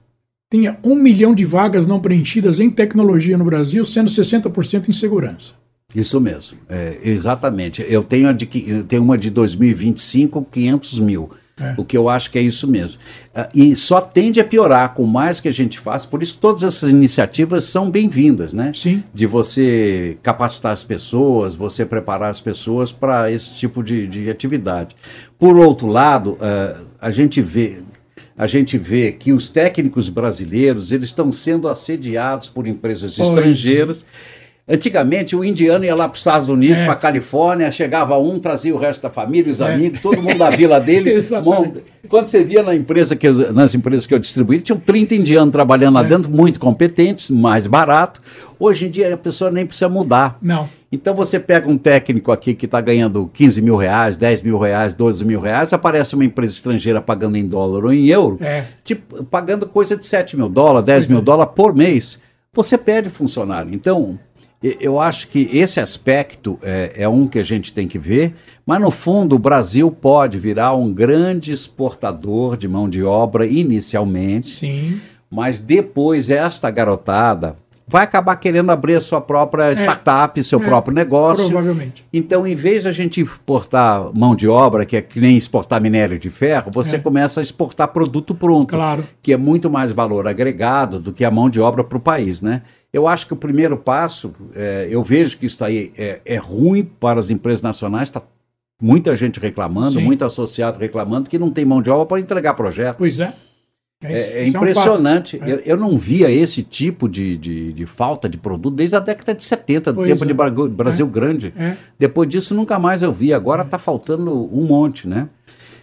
tenha 0.50 0.78
um 0.82 0.96
milhão 0.96 1.32
de 1.32 1.44
vagas 1.44 1.86
não 1.86 2.00
preenchidas 2.00 2.58
em 2.58 2.68
tecnologia 2.68 3.38
no 3.38 3.44
Brasil, 3.44 3.86
sendo 3.86 4.10
60% 4.10 4.88
em 4.88 4.92
segurança. 4.92 5.52
Isso 5.94 6.20
mesmo, 6.20 6.58
é, 6.68 7.00
exatamente. 7.02 7.84
Eu 7.88 8.02
tenho, 8.02 8.32
de, 8.32 8.48
eu 8.66 8.84
tenho 8.84 9.02
uma 9.02 9.16
de 9.16 9.30
2025, 9.30 10.46
500 10.50 11.00
mil. 11.00 11.30
É. 11.60 11.74
O 11.76 11.84
que 11.84 11.96
eu 11.96 12.08
acho 12.08 12.30
que 12.30 12.38
é 12.38 12.42
isso 12.42 12.66
mesmo. 12.66 12.98
Uh, 13.36 13.48
e 13.54 13.76
só 13.76 14.00
tende 14.00 14.40
a 14.40 14.44
piorar 14.44 14.94
com 14.94 15.04
mais 15.04 15.40
que 15.40 15.48
a 15.48 15.52
gente 15.52 15.78
faz, 15.78 16.06
por 16.06 16.22
isso 16.22 16.38
todas 16.40 16.62
essas 16.62 16.88
iniciativas 16.88 17.66
são 17.66 17.90
bem-vindas, 17.90 18.52
né? 18.52 18.72
Sim. 18.74 19.04
De 19.12 19.26
você 19.26 20.16
capacitar 20.22 20.72
as 20.72 20.82
pessoas, 20.82 21.54
você 21.54 21.84
preparar 21.84 22.30
as 22.30 22.40
pessoas 22.40 22.90
para 22.90 23.30
esse 23.30 23.54
tipo 23.54 23.82
de, 23.82 24.06
de, 24.06 24.30
atividade. 24.30 24.96
Por 25.38 25.56
outro 25.56 25.86
lado, 25.86 26.32
uh, 26.32 26.86
a 27.00 27.10
gente 27.10 27.40
vê. 27.42 27.82
A 28.38 28.46
gente 28.46 28.78
vê 28.78 29.12
que 29.12 29.34
os 29.34 29.48
técnicos 29.48 30.08
brasileiros 30.08 30.92
eles 30.92 31.10
estão 31.10 31.30
sendo 31.30 31.68
assediados 31.68 32.48
por 32.48 32.66
empresas 32.66 33.14
pois. 33.14 33.28
estrangeiras 33.28 34.06
Antigamente 34.70 35.34
o 35.34 35.44
indiano 35.44 35.84
ia 35.84 35.94
lá 35.96 36.08
para 36.08 36.14
os 36.14 36.20
Estados 36.20 36.48
Unidos, 36.48 36.78
é. 36.78 36.84
para 36.84 36.92
a 36.92 36.96
Califórnia, 36.96 37.72
chegava 37.72 38.16
um, 38.16 38.38
trazia 38.38 38.72
o 38.72 38.78
resto 38.78 39.02
da 39.02 39.10
família, 39.10 39.50
os 39.50 39.60
é. 39.60 39.74
amigos, 39.74 40.00
todo 40.00 40.22
mundo 40.22 40.38
da 40.38 40.50
vila 40.50 40.78
dele. 40.78 41.18
Quando 42.08 42.26
você 42.28 42.44
via 42.44 42.62
na 42.62 42.74
empresa 42.74 43.16
que 43.16 43.26
eu, 43.26 43.52
nas 43.52 43.74
empresas 43.74 44.06
que 44.06 44.14
eu 44.14 44.18
distribuí, 44.18 44.60
tinham 44.60 44.78
30 44.78 45.16
indianos 45.16 45.50
trabalhando 45.50 45.94
lá 45.94 46.04
é. 46.04 46.04
dentro, 46.04 46.30
muito 46.30 46.60
competentes, 46.60 47.30
mais 47.30 47.66
barato. 47.66 48.22
Hoje 48.58 48.86
em 48.86 48.90
dia 48.90 49.12
a 49.12 49.16
pessoa 49.16 49.50
nem 49.50 49.66
precisa 49.66 49.88
mudar. 49.88 50.38
Não. 50.40 50.68
Então 50.92 51.14
você 51.14 51.40
pega 51.40 51.68
um 51.68 51.78
técnico 51.78 52.30
aqui 52.30 52.54
que 52.54 52.66
está 52.66 52.80
ganhando 52.80 53.28
15 53.32 53.62
mil 53.62 53.76
reais, 53.76 54.16
10 54.16 54.42
mil 54.42 54.58
reais, 54.58 54.94
12 54.94 55.24
mil 55.24 55.40
reais, 55.40 55.72
aparece 55.72 56.14
uma 56.14 56.24
empresa 56.24 56.52
estrangeira 56.52 57.00
pagando 57.00 57.36
em 57.36 57.46
dólar 57.46 57.84
ou 57.84 57.92
em 57.92 58.06
euro, 58.06 58.38
é. 58.40 58.64
tipo, 58.84 59.24
pagando 59.24 59.66
coisa 59.66 59.96
de 59.96 60.06
7 60.06 60.36
mil 60.36 60.48
dólares, 60.48 60.86
10 60.86 60.98
pois 60.98 61.08
mil 61.08 61.18
é. 61.20 61.22
dólares 61.22 61.52
por 61.54 61.74
mês. 61.74 62.20
Você 62.52 62.76
perde 62.76 63.08
funcionário. 63.08 63.72
Então, 63.72 64.18
eu 64.62 65.00
acho 65.00 65.28
que 65.28 65.48
esse 65.56 65.80
aspecto 65.80 66.58
é, 66.62 66.92
é, 66.96 67.08
um 67.08 67.26
que 67.26 67.38
a 67.38 67.42
gente 67.42 67.72
tem 67.72 67.88
que 67.88 67.98
ver, 67.98 68.34
mas 68.66 68.80
no 68.80 68.90
fundo 68.90 69.36
o 69.36 69.38
Brasil 69.38 69.90
pode 69.90 70.38
virar 70.38 70.74
um 70.74 70.92
grande 70.92 71.50
exportador 71.50 72.58
de 72.58 72.68
mão 72.68 72.88
de 72.88 73.02
obra 73.02 73.46
inicialmente. 73.46 74.48
Sim. 74.48 75.00
Mas 75.30 75.60
depois 75.60 76.28
esta 76.28 76.70
garotada 76.70 77.56
vai 77.90 78.04
acabar 78.04 78.36
querendo 78.36 78.70
abrir 78.70 78.94
a 78.94 79.00
sua 79.00 79.20
própria 79.20 79.64
é, 79.64 79.72
startup, 79.72 80.42
seu 80.44 80.60
é, 80.60 80.64
próprio 80.64 80.94
negócio. 80.94 81.46
Provavelmente. 81.46 82.06
Então, 82.12 82.46
em 82.46 82.54
vez 82.54 82.84
de 82.84 82.88
a 82.88 82.92
gente 82.92 83.20
exportar 83.20 84.10
mão 84.14 84.36
de 84.36 84.46
obra, 84.46 84.86
que 84.86 84.96
é 84.96 85.02
que 85.02 85.18
nem 85.18 85.36
exportar 85.36 85.80
minério 85.80 86.16
de 86.16 86.30
ferro, 86.30 86.70
você 86.72 86.96
é. 86.96 86.98
começa 87.00 87.40
a 87.40 87.42
exportar 87.42 87.88
produto 87.88 88.32
pronto, 88.32 88.76
claro. 88.76 89.04
que 89.20 89.32
é 89.32 89.36
muito 89.36 89.68
mais 89.68 89.90
valor 89.90 90.28
agregado 90.28 91.00
do 91.00 91.12
que 91.12 91.24
a 91.24 91.30
mão 91.32 91.50
de 91.50 91.60
obra 91.60 91.82
para 91.82 91.98
o 91.98 92.00
país, 92.00 92.40
né? 92.40 92.62
Eu 92.92 93.06
acho 93.06 93.26
que 93.26 93.32
o 93.32 93.36
primeiro 93.36 93.76
passo, 93.78 94.34
é, 94.54 94.88
eu 94.90 95.02
vejo 95.02 95.38
que 95.38 95.46
isso 95.46 95.64
aí 95.64 95.92
é, 95.96 96.20
é 96.24 96.36
ruim 96.36 96.84
para 96.84 97.20
as 97.20 97.30
empresas 97.30 97.62
nacionais, 97.62 98.08
está 98.08 98.22
muita 98.82 99.14
gente 99.14 99.38
reclamando, 99.38 99.92
Sim. 99.92 100.04
muito 100.04 100.24
associado 100.24 100.78
reclamando 100.78 101.28
que 101.30 101.38
não 101.38 101.50
tem 101.50 101.64
mão 101.64 101.80
de 101.80 101.90
obra 101.90 102.06
para 102.06 102.20
entregar 102.20 102.54
projeto. 102.54 102.96
Pois 102.96 103.20
é. 103.20 103.32
É, 104.02 104.12
é, 104.12 104.42
é 104.42 104.48
impressionante. 104.48 105.38
É 105.40 105.44
um 105.44 105.48
eu, 105.48 105.58
eu, 105.58 105.76
não 105.76 105.96
via 105.96 106.30
esse 106.30 106.62
tipo 106.62 107.06
de, 107.06 107.36
de, 107.36 107.72
de, 107.74 107.86
falta 107.86 108.30
de 108.30 108.38
produto 108.38 108.74
desde 108.74 108.96
a 108.96 109.00
década 109.00 109.34
de 109.34 109.44
70, 109.44 109.92
do 109.92 109.96
pois 109.96 110.10
tempo 110.10 110.24
de 110.24 110.32
é. 110.32 110.68
Brasil 110.68 111.06
é. 111.06 111.08
Grande. 111.10 111.54
Depois 111.98 112.28
disso, 112.28 112.54
nunca 112.54 112.78
mais 112.78 113.02
eu 113.02 113.12
vi. 113.12 113.34
Agora 113.34 113.62
está 113.62 113.78
faltando 113.78 114.48
um 114.56 114.66
monte, 114.66 115.06
né? 115.06 115.28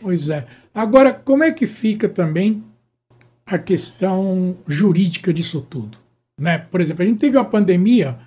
Pois 0.02 0.30
é. 0.30 0.46
Agora, 0.74 1.14
como 1.14 1.44
é 1.44 1.52
que 1.52 1.68
fica 1.68 2.10
também 2.10 2.64
a 3.46 3.60
questão 3.60 4.58
jurídica 4.68 5.32
disso 5.32 5.62
tudo? 5.62 5.98
Né? 6.40 6.58
Por 6.58 6.82
exemplo, 6.82 7.04
a 7.04 7.06
gente 7.06 7.20
teve 7.20 7.38
uma 7.38 7.46
pandemia 7.46 8.18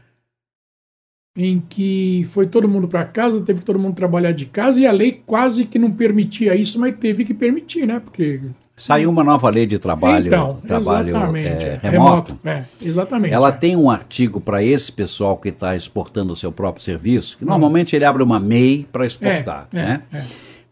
em 1.36 1.60
que 1.60 2.26
foi 2.30 2.46
todo 2.46 2.68
mundo 2.68 2.88
para 2.88 3.04
casa, 3.04 3.42
teve 3.42 3.60
que 3.60 3.64
todo 3.64 3.78
mundo 3.78 3.94
trabalhar 3.94 4.32
de 4.32 4.46
casa 4.46 4.80
e 4.80 4.86
a 4.86 4.92
lei 4.92 5.22
quase 5.24 5.64
que 5.64 5.78
não 5.78 5.90
permitia 5.90 6.54
isso, 6.54 6.78
mas 6.80 6.96
teve 6.98 7.24
que 7.24 7.32
permitir, 7.32 7.86
né? 7.86 8.00
Porque 8.00 8.40
Saiu 8.80 9.10
uma 9.10 9.22
nova 9.22 9.50
lei 9.50 9.66
de 9.66 9.78
trabalho, 9.78 10.28
então, 10.28 10.56
trabalho 10.66 11.14
é, 11.36 11.78
remoto. 11.82 12.32
remoto 12.32 12.40
é, 12.48 12.64
exatamente. 12.80 13.34
Ela 13.34 13.50
é. 13.50 13.52
tem 13.52 13.76
um 13.76 13.90
artigo 13.90 14.40
para 14.40 14.62
esse 14.64 14.90
pessoal 14.90 15.36
que 15.36 15.50
está 15.50 15.76
exportando 15.76 16.32
o 16.32 16.36
seu 16.36 16.50
próprio 16.50 16.82
serviço, 16.82 17.36
que 17.36 17.44
normalmente 17.44 17.94
ele 17.94 18.06
abre 18.06 18.22
uma 18.22 18.40
MEI 18.40 18.88
para 18.90 19.04
exportar, 19.04 19.68
é, 19.70 19.76
né? 19.76 20.02
É. 20.10 20.22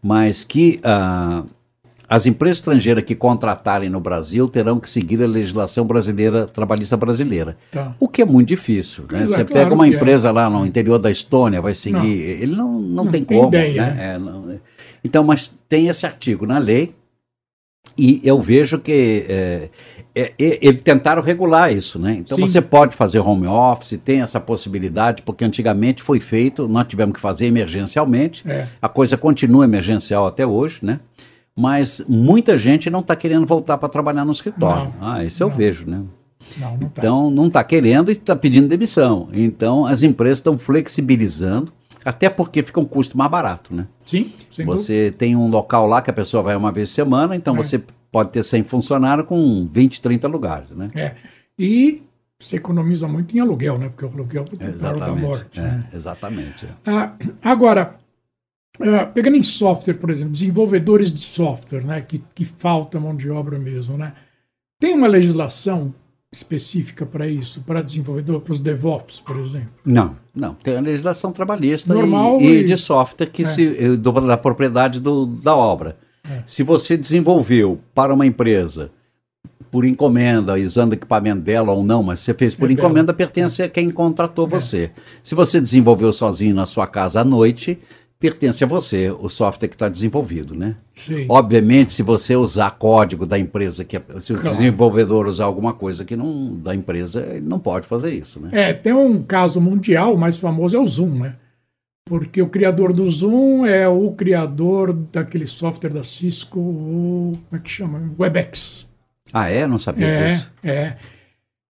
Mas 0.01 0.43
que 0.43 0.81
uh, 0.83 1.47
as 2.09 2.25
empresas 2.25 2.57
estrangeiras 2.57 3.03
que 3.03 3.13
contratarem 3.13 3.89
no 3.89 3.99
Brasil 3.99 4.49
terão 4.49 4.79
que 4.79 4.89
seguir 4.89 5.21
a 5.21 5.27
legislação 5.27 5.85
brasileira, 5.85 6.47
trabalhista 6.47 6.97
brasileira. 6.97 7.55
Tá. 7.71 7.95
O 7.99 8.07
que 8.07 8.23
é 8.23 8.25
muito 8.25 8.47
difícil. 8.47 9.05
Né? 9.11 9.27
Você 9.27 9.45
claro 9.45 9.53
pega 9.53 9.75
uma 9.75 9.85
é. 9.85 9.89
empresa 9.89 10.29
é. 10.29 10.31
lá 10.31 10.49
no 10.49 10.65
interior 10.65 10.97
da 10.97 11.11
Estônia, 11.11 11.61
vai 11.61 11.75
seguir. 11.75 11.97
Não. 11.97 12.05
Ele 12.05 12.55
não, 12.55 12.79
não, 12.79 13.03
não 13.03 13.11
tem, 13.11 13.23
tem, 13.23 13.37
como. 13.37 13.49
Ideia, 13.49 13.85
né? 13.85 13.93
né? 13.93 14.15
É, 14.15 14.17
não, 14.17 14.59
então, 15.03 15.23
mas 15.23 15.53
tem 15.69 15.87
esse 15.87 16.05
artigo 16.05 16.45
na 16.45 16.57
lei, 16.57 16.93
e 17.97 18.21
eu 18.23 18.41
vejo 18.41 18.79
que 18.79 19.25
é, 19.29 19.69
é, 20.15 20.33
eles 20.37 20.81
tentaram 20.81 21.21
regular 21.21 21.71
isso, 21.71 21.99
né? 21.99 22.17
Então 22.19 22.35
Sim. 22.35 22.41
você 22.41 22.61
pode 22.61 22.95
fazer 22.95 23.19
home 23.19 23.47
office, 23.47 23.99
tem 24.03 24.21
essa 24.21 24.39
possibilidade, 24.39 25.21
porque 25.21 25.45
antigamente 25.45 26.01
foi 26.01 26.19
feito, 26.19 26.67
nós 26.67 26.87
tivemos 26.87 27.13
que 27.13 27.19
fazer 27.19 27.45
emergencialmente. 27.45 28.49
É. 28.49 28.67
A 28.81 28.89
coisa 28.89 29.15
continua 29.15 29.63
emergencial 29.63 30.25
até 30.25 30.45
hoje, 30.45 30.79
né? 30.81 30.99
Mas 31.59 32.01
muita 32.07 32.57
gente 32.57 32.89
não 32.89 33.01
está 33.01 33.17
querendo 33.17 33.45
voltar 33.45 33.77
para 33.77 33.89
trabalhar 33.89 34.23
no 34.23 34.31
escritório. 34.31 34.93
Não, 34.97 35.07
ah, 35.11 35.25
isso 35.25 35.43
eu 35.43 35.49
vejo, 35.49 35.85
né? 35.85 36.01
Não, 36.57 36.77
não 36.77 36.87
tá. 36.87 37.01
Então, 37.01 37.29
não 37.29 37.47
está 37.47 37.61
querendo 37.65 38.07
e 38.07 38.13
está 38.13 38.33
pedindo 38.33 38.65
demissão. 38.65 39.27
Então, 39.33 39.85
as 39.85 40.01
empresas 40.01 40.39
estão 40.39 40.57
flexibilizando, 40.57 41.73
até 42.05 42.29
porque 42.29 42.63
fica 42.63 42.79
um 42.79 42.85
custo 42.85 43.17
mais 43.17 43.29
barato, 43.29 43.75
né? 43.75 43.87
Sim, 44.05 44.31
sem 44.49 44.65
Você 44.65 44.93
dúvida. 44.93 45.17
tem 45.17 45.35
um 45.35 45.49
local 45.49 45.85
lá 45.85 46.01
que 46.01 46.09
a 46.09 46.13
pessoa 46.13 46.41
vai 46.41 46.55
uma 46.55 46.71
vez 46.71 46.91
por 46.91 46.95
semana, 46.95 47.35
então 47.35 47.53
é. 47.55 47.57
você 47.57 47.83
pode 48.09 48.29
ter 48.29 48.41
100 48.41 48.63
funcionários 48.63 49.27
com 49.27 49.67
20, 49.69 50.01
30 50.01 50.27
lugares, 50.29 50.69
né? 50.71 50.89
É. 50.95 51.15
E 51.59 52.01
você 52.39 52.55
economiza 52.55 53.05
muito 53.05 53.35
em 53.35 53.41
aluguel, 53.41 53.77
né? 53.77 53.89
Porque 53.89 54.05
o 54.05 54.09
aluguel 54.09 54.45
é 54.61 54.71
claro 54.71 54.97
da 54.97 55.13
morte. 55.13 55.59
É, 55.59 55.63
né? 55.63 55.89
Exatamente. 55.93 56.65
Ah, 56.87 57.11
agora, 57.43 57.98
Uh, 58.79 59.11
pegando 59.13 59.35
em 59.35 59.43
software, 59.43 59.95
por 59.95 60.09
exemplo, 60.09 60.31
desenvolvedores 60.31 61.11
de 61.11 61.19
software, 61.19 61.83
né, 61.83 61.99
que, 62.01 62.23
que 62.33 62.45
falta 62.45 62.99
mão 62.99 63.15
de 63.15 63.29
obra 63.29 63.59
mesmo, 63.59 63.97
né? 63.97 64.13
Tem 64.79 64.93
uma 64.93 65.07
legislação 65.07 65.93
específica 66.31 67.05
para 67.05 67.27
isso, 67.27 67.61
para 67.61 67.81
desenvolvedor, 67.81 68.39
para 68.39 68.53
os 68.53 68.61
DevOps, 68.61 69.19
por 69.19 69.37
exemplo? 69.37 69.71
Não, 69.83 70.15
não. 70.33 70.53
Tem 70.53 70.77
a 70.77 70.81
legislação 70.81 71.31
trabalhista 71.31 71.93
Normal 71.93 72.39
e, 72.39 72.59
e, 72.59 72.63
de 72.63 72.77
software 72.77 73.27
que 73.27 73.41
é. 73.41 73.45
se, 73.45 73.97
do, 73.97 74.11
da 74.11 74.37
propriedade 74.37 74.99
do, 74.99 75.25
da 75.25 75.55
obra. 75.55 75.97
É. 76.29 76.43
Se 76.45 76.63
você 76.63 76.95
desenvolveu 76.95 77.79
para 77.93 78.13
uma 78.13 78.25
empresa 78.25 78.91
por 79.71 79.85
encomenda, 79.85 80.55
usando 80.55 80.93
equipamento 80.93 81.41
dela 81.41 81.71
ou 81.71 81.83
não, 81.83 82.01
mas 82.01 82.19
você 82.19 82.33
fez 82.33 82.55
por 82.55 82.69
é 82.69 82.73
encomenda, 82.73 83.13
pertence 83.13 83.61
a 83.61 83.69
quem 83.69 83.89
contratou 83.89 84.45
é. 84.47 84.49
você. 84.49 84.91
Se 85.23 85.35
você 85.35 85.59
desenvolveu 85.59 86.13
sozinho 86.13 86.55
na 86.55 86.65
sua 86.65 86.87
casa 86.87 87.21
à 87.21 87.23
noite, 87.23 87.79
pertence 88.19 88.61
a 88.63 88.67
você, 88.67 89.09
o 89.09 89.29
software 89.29 89.69
que 89.69 89.75
está 89.75 89.87
desenvolvido, 89.87 90.53
né? 90.53 90.75
Sim. 90.93 91.25
Obviamente, 91.29 91.93
se 91.93 92.03
você 92.03 92.35
usar 92.35 92.71
código 92.71 93.25
da 93.25 93.39
empresa, 93.39 93.85
que 93.85 93.95
é, 93.95 94.01
se 94.19 94.33
o 94.33 94.35
claro. 94.35 94.57
desenvolvedor 94.57 95.25
usar 95.25 95.45
alguma 95.45 95.73
coisa 95.73 96.03
que 96.03 96.17
não 96.17 96.53
da 96.55 96.75
empresa, 96.75 97.25
ele 97.31 97.47
não 97.47 97.59
pode 97.59 97.87
fazer 97.87 98.13
isso, 98.13 98.41
né? 98.41 98.49
É, 98.51 98.73
tem 98.73 98.91
um 98.91 99.23
caso 99.23 99.61
mundial, 99.61 100.13
o 100.13 100.17
mais 100.17 100.37
famoso 100.37 100.75
é 100.75 100.79
o 100.79 100.85
Zoom, 100.85 101.19
né? 101.19 101.35
Porque 102.05 102.41
o 102.41 102.49
criador 102.49 102.91
do 102.91 103.09
Zoom 103.09 103.65
é 103.65 103.87
o 103.87 104.11
criador 104.11 104.91
daquele 104.91 105.47
software 105.47 105.93
da 105.93 106.03
Cisco, 106.03 106.59
o, 106.59 107.31
como 107.49 107.59
é 107.59 107.63
que 107.63 107.69
chama? 107.69 108.11
WebEx. 108.19 108.85
Ah, 109.31 109.47
é? 109.47 109.65
Não 109.65 109.77
sabia 109.77 110.07
é, 110.07 110.33
disso. 110.33 110.51
É. 110.61 110.95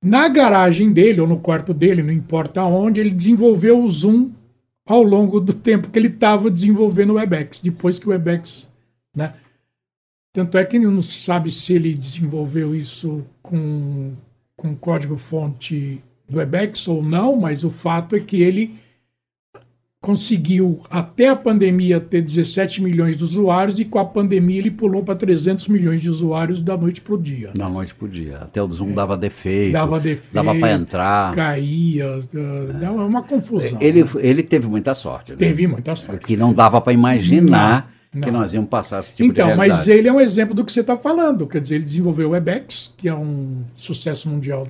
Na 0.02 0.30
garagem 0.30 0.92
dele, 0.94 1.20
ou 1.22 1.28
no 1.28 1.38
quarto 1.38 1.74
dele, 1.74 2.02
não 2.02 2.14
importa 2.14 2.64
onde, 2.64 3.02
ele 3.02 3.10
desenvolveu 3.10 3.84
o 3.84 3.90
Zoom 3.90 4.32
ao 4.90 5.04
longo 5.04 5.40
do 5.40 5.54
tempo 5.54 5.92
que 5.92 6.00
ele 6.00 6.08
estava 6.08 6.50
desenvolvendo 6.50 7.12
o 7.12 7.14
WebEx, 7.14 7.62
depois 7.62 8.00
que 8.00 8.08
o 8.08 8.10
WebEx, 8.10 8.68
né? 9.16 9.36
Tanto 10.34 10.58
é 10.58 10.66
que 10.66 10.80
não 10.80 11.00
se 11.00 11.22
sabe 11.22 11.52
se 11.52 11.74
ele 11.74 11.94
desenvolveu 11.94 12.76
isso 12.76 13.24
com, 13.42 14.14
com 14.58 14.76
código-fonte 14.76 16.04
do 16.28 16.40
WebEx 16.40 16.88
ou 16.88 17.04
não, 17.04 17.36
mas 17.36 17.64
o 17.64 17.70
fato 17.70 18.16
é 18.16 18.20
que 18.20 18.42
ele 18.42 18.80
conseguiu, 20.02 20.82
até 20.90 21.28
a 21.28 21.36
pandemia, 21.36 22.00
ter 22.00 22.22
17 22.22 22.82
milhões 22.82 23.18
de 23.18 23.24
usuários 23.24 23.80
e 23.80 23.86
com 23.86 24.00
a 24.00 24.06
pandemia 24.06 24.60
ele 24.60 24.72
pulou 24.72 25.04
para 25.04 25.16
300 25.16 25.68
milhões 25.68 26.02
de 26.02 26.10
usuários 26.10 26.62
da 26.62 26.78
noite 26.78 27.02
para 27.02 27.16
o 27.16 27.18
dia. 27.18 27.52
Da 27.54 27.70
noite 27.70 27.94
para 27.94 28.06
o 28.06 28.10
dia. 28.10 28.38
Até 28.38 28.62
o 28.64 28.72
Zoom 28.72 28.92
é. 28.92 28.94
dava 28.94 29.18
defeito. 29.18 29.74
Dava 29.74 30.00
defeito. 30.00 30.34
Dava 30.34 30.56
para 30.56 30.72
entrar. 30.72 31.36
Caía. 31.36 32.20
Dava 32.80 33.06
uma 33.06 33.24
confusão. 33.24 33.78
Ele, 33.82 34.04
né? 34.04 34.10
ele 34.20 34.42
teve 34.42 34.68
muita 34.68 34.94
sorte. 34.94 35.34
Né? 35.34 35.38
Teve 35.38 35.68
muita 35.68 35.96
sorte. 35.96 36.26
Que 36.26 36.38
não 36.38 36.54
dava 36.54 36.80
para 36.80 36.94
imaginar. 36.94 37.92
Não 37.94 38.00
que 38.12 38.32
Não. 38.32 38.40
nós 38.40 38.56
íamos 38.56 38.70
passar 38.72 39.02
esse 39.02 39.16
tipo 39.16 39.30
então, 39.30 39.50
de 39.50 39.54
realidade. 39.54 39.78
mas 39.80 39.88
ele 39.88 40.08
é 40.08 40.12
um 40.12 40.20
exemplo 40.20 40.56
do 40.56 40.66
que 40.66 40.72
você 40.72 40.80
está 40.82 40.98
falando. 40.98 41.46
Quer 41.46 41.62
dizer, 41.62 41.76
ele 41.76 41.84
desenvolveu 41.84 42.30
o 42.30 42.32
Webex, 42.32 42.92
que 42.98 43.08
é 43.08 43.14
um 43.14 43.64
sucesso 43.72 44.28
mundial 44.28 44.68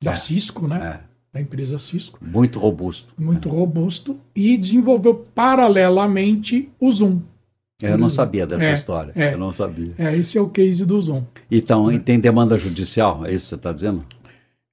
da 0.00 0.12
É, 0.12 0.14
Cisco, 0.14 0.68
né? 0.68 1.00
é. 1.02 1.05
Da 1.36 1.42
empresa 1.42 1.78
Cisco. 1.78 2.18
Muito 2.22 2.58
robusto. 2.58 3.12
Muito 3.18 3.50
robusto. 3.50 4.16
E 4.34 4.56
desenvolveu 4.56 5.14
paralelamente 5.34 6.70
o 6.80 6.90
Zoom. 6.90 7.20
Eu 7.82 7.98
não 7.98 8.08
sabia 8.08 8.46
dessa 8.46 8.64
É, 8.64 8.72
história. 8.72 9.12
é. 9.14 9.34
Eu 9.34 9.38
não 9.38 9.52
sabia. 9.52 9.92
É, 9.98 10.16
esse 10.16 10.38
é 10.38 10.40
o 10.40 10.48
case 10.48 10.86
do 10.86 10.98
Zoom. 10.98 11.22
Então, 11.50 11.92
e 11.92 11.98
tem 11.98 12.18
demanda 12.18 12.56
judicial? 12.56 13.26
É 13.26 13.34
isso 13.34 13.44
que 13.44 13.48
você 13.50 13.54
está 13.56 13.70
dizendo? 13.70 14.02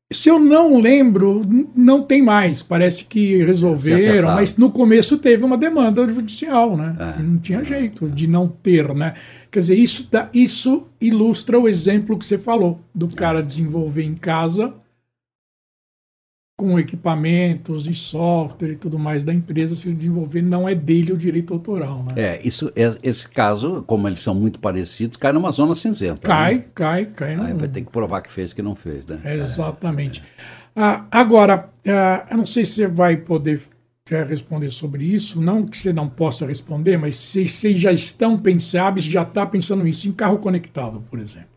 Se 0.10 0.29
eu 0.29 0.39
não 0.39 0.79
lembro, 0.79 1.41
não 1.75 2.01
tem 2.03 2.22
mais. 2.22 2.62
Parece 2.62 3.03
que 3.03 3.43
resolveram, 3.43 4.29
mas 4.36 4.55
no 4.58 4.72
começo 4.72 5.17
teve 5.17 5.43
uma 5.43 5.58
demanda 5.58 6.08
judicial, 6.08 6.77
né? 6.77 6.96
É. 7.17 7.22
Não 7.22 7.39
tinha 7.39 7.62
jeito 7.63 8.10
de 8.10 8.25
não 8.25 8.48
ter, 8.48 8.93
né? 8.96 9.15
Quer 9.51 9.60
dizer, 9.60 9.75
isso, 9.75 10.08
dá- 10.10 10.29
isso 10.34 10.84
ilustra 11.01 11.60
o 11.60 11.67
exemplo 11.67 12.17
que 12.17 12.25
você 12.25 12.38
falou, 12.38 12.79
do 12.96 13.10
cara 13.10 13.43
desenvolver 13.43 14.03
em 14.03 14.13
casa 14.13 14.74
com 16.63 16.79
equipamentos 16.79 17.88
e 17.88 17.93
software 17.93 18.72
e 18.72 18.75
tudo 18.77 18.98
mais 18.98 19.25
da 19.25 19.34
empresa, 19.34 19.75
se 19.75 19.89
ele 19.89 19.98
desenvolver, 19.98 20.41
não 20.41 20.67
é 20.67 20.74
dele 20.74 21.12
o 21.12 21.17
direito 21.17 21.53
autoral, 21.53 22.01
né? 22.03 22.13
É, 22.15 22.48
isso, 22.48 22.72
é- 22.74 22.96
esse 23.03 23.27
caso, 23.27 23.84
como 23.86 24.08
eles 24.08 24.22
são 24.22 24.34
muito 24.34 24.62
parecidos, 24.62 25.17
cai 25.17 25.34
numa 25.34 25.51
zona 25.51 25.75
cinzenta. 25.75 26.22
Cai, 26.25 26.55
né? 26.55 26.63
cai, 26.74 27.05
cai. 27.08 27.36
Aí 27.36 27.53
vai 27.53 27.67
ter 27.67 27.82
que 27.82 27.91
provar 27.91 28.22
que 28.22 28.32
fez, 28.32 28.53
que 28.53 28.62
não 28.62 28.77
fez, 28.77 29.05
né? 29.05 29.20
É, 29.25 29.36
exatamente. 29.36 30.24
Ah, 30.74 31.05
agora, 31.12 31.70
ah, 31.86 32.27
eu 32.32 32.38
não 32.38 32.46
sei 32.46 32.65
se 32.65 32.75
você 32.75 32.88
vai 32.88 33.17
poder 33.17 33.62
eh, 34.10 34.24
responder 34.24 34.70
sobre 34.70 35.03
isso, 35.03 35.41
não 35.41 35.65
que 35.65 35.77
você 35.77 35.91
não 35.91 36.08
possa 36.08 36.46
responder, 36.46 36.96
mas 36.96 37.17
se 37.17 37.46
vocês 37.46 37.77
já 37.77 37.91
estão 37.91 38.38
pensando, 38.39 39.01
já 39.01 39.24
está 39.24 39.46
pensando 39.46 39.84
nisso, 39.84 40.08
em 40.08 40.13
carro 40.13 40.38
conectado, 40.38 41.03
por 41.10 41.20
exemplo. 41.20 41.52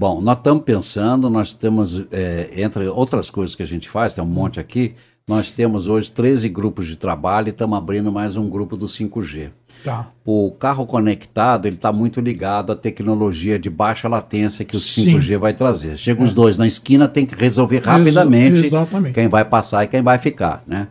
Bom, 0.00 0.22
nós 0.22 0.38
estamos 0.38 0.64
pensando, 0.64 1.28
nós 1.28 1.52
temos, 1.52 2.06
é, 2.10 2.52
entre 2.56 2.88
outras 2.88 3.28
coisas 3.28 3.54
que 3.54 3.62
a 3.62 3.66
gente 3.66 3.86
faz, 3.86 4.14
tem 4.14 4.24
um 4.24 4.26
monte 4.26 4.58
aqui, 4.58 4.94
nós 5.28 5.50
temos 5.50 5.88
hoje 5.88 6.10
13 6.10 6.48
grupos 6.48 6.86
de 6.86 6.96
trabalho 6.96 7.48
e 7.48 7.50
estamos 7.50 7.76
abrindo 7.76 8.10
mais 8.10 8.34
um 8.34 8.48
grupo 8.48 8.78
do 8.78 8.86
5G. 8.86 9.50
Tá. 9.84 10.10
O 10.24 10.52
carro 10.52 10.86
conectado 10.86 11.66
ele 11.66 11.76
está 11.76 11.92
muito 11.92 12.18
ligado 12.18 12.72
à 12.72 12.74
tecnologia 12.74 13.58
de 13.58 13.68
baixa 13.68 14.08
latência 14.08 14.64
que 14.64 14.74
o 14.74 14.80
Sim. 14.80 15.18
5G 15.18 15.36
vai 15.36 15.52
trazer. 15.52 15.98
Chega 15.98 16.22
os 16.22 16.32
dois 16.32 16.56
na 16.56 16.66
esquina, 16.66 17.06
tem 17.06 17.26
que 17.26 17.34
resolver 17.34 17.80
rapidamente 17.84 18.64
exatamente. 18.64 19.12
quem 19.12 19.28
vai 19.28 19.44
passar 19.44 19.84
e 19.84 19.86
quem 19.86 20.00
vai 20.00 20.16
ficar, 20.16 20.64
né? 20.66 20.88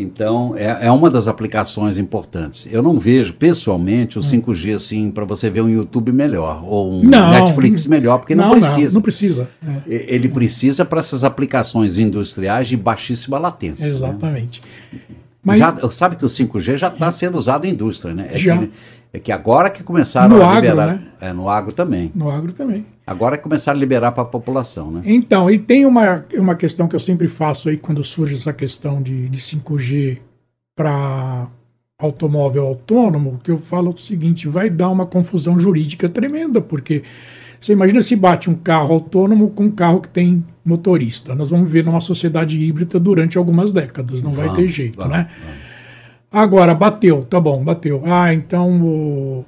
Então, 0.00 0.54
é, 0.56 0.86
é 0.86 0.90
uma 0.90 1.10
das 1.10 1.28
aplicações 1.28 1.98
importantes. 1.98 2.66
Eu 2.70 2.82
não 2.82 2.98
vejo, 2.98 3.34
pessoalmente, 3.34 4.18
o 4.18 4.22
5G 4.22 4.74
assim, 4.76 5.10
para 5.10 5.24
você 5.24 5.50
ver 5.50 5.60
um 5.62 5.68
YouTube 5.68 6.12
melhor, 6.12 6.62
ou 6.64 6.92
um 6.92 7.00
Hum. 7.00 7.04
Não, 7.04 7.30
Netflix 7.30 7.86
melhor, 7.86 8.18
porque 8.18 8.34
não, 8.34 8.50
precisa. 8.50 8.94
Não, 8.94 9.02
precisa. 9.02 9.48
É, 9.86 10.14
Ele 10.14 10.28
precisa 10.28 10.84
para 10.84 11.00
essas 11.00 11.24
aplicações 11.24 11.98
industriais 11.98 12.68
de 12.68 12.76
baixíssima 12.76 13.38
latência. 13.38 13.86
né? 13.86 13.92
exatamente. 13.92 14.62
Mas 15.42 15.58
Já, 15.58 15.74
sabe 15.90 16.16
que 16.16 16.24
o 16.24 16.28
5G 16.28 16.76
já 16.76 16.88
está 16.88 17.10
sendo 17.10 17.38
usado 17.38 17.66
em 17.66 17.70
indústria, 17.70 18.14
né? 18.14 18.28
É 18.30 18.38
Já. 18.38 18.58
Que, 18.58 18.70
é 19.14 19.18
que 19.18 19.32
agora 19.32 19.70
que 19.70 19.82
começaram 19.82 20.36
No 20.36 20.42
a 20.42 20.48
agro, 20.50 20.60
liberar. 20.60 20.86
né? 20.88 21.02
É, 21.20 21.32
no 21.32 21.48
agro 21.48 21.72
também. 21.72 22.12
no 22.14 22.30
agro 22.30 22.52
também. 22.52 22.84
Agora 23.10 23.36
que 23.36 23.42
começaram 23.42 23.76
a 23.76 23.80
liberar 23.80 24.12
para 24.12 24.22
a 24.22 24.26
população, 24.26 24.88
né? 24.88 25.02
Então, 25.04 25.50
e 25.50 25.58
tem 25.58 25.84
uma, 25.84 26.24
uma 26.34 26.54
questão 26.54 26.86
que 26.86 26.94
eu 26.94 27.00
sempre 27.00 27.26
faço 27.26 27.68
aí 27.68 27.76
quando 27.76 28.04
surge 28.04 28.36
essa 28.36 28.52
questão 28.52 29.02
de, 29.02 29.28
de 29.28 29.40
5G 29.40 30.18
para 30.76 31.48
automóvel 31.98 32.64
autônomo, 32.66 33.40
que 33.42 33.50
eu 33.50 33.58
falo 33.58 33.90
o 33.92 33.98
seguinte, 33.98 34.46
vai 34.46 34.70
dar 34.70 34.90
uma 34.90 35.04
confusão 35.04 35.58
jurídica 35.58 36.08
tremenda, 36.08 36.60
porque 36.60 37.02
você 37.60 37.72
imagina 37.72 38.00
se 38.00 38.14
bate 38.14 38.48
um 38.48 38.54
carro 38.54 38.94
autônomo 38.94 39.50
com 39.50 39.64
um 39.64 39.70
carro 39.72 40.00
que 40.00 40.08
tem 40.08 40.44
motorista. 40.64 41.34
Nós 41.34 41.50
vamos 41.50 41.68
ver 41.68 41.84
numa 41.84 42.00
sociedade 42.00 42.60
híbrida 42.62 43.00
durante 43.00 43.36
algumas 43.36 43.72
décadas, 43.72 44.22
não 44.22 44.30
vai 44.30 44.46
Vamos, 44.46 44.60
ter 44.62 44.68
jeito, 44.68 44.96
vamos, 44.96 45.16
né? 45.16 45.28
Agora, 46.30 46.76
bateu, 46.76 47.24
tá 47.24 47.40
bom, 47.40 47.64
bateu. 47.64 48.02
Ah, 48.06 48.32
então 48.32 48.80
o- 48.80 49.44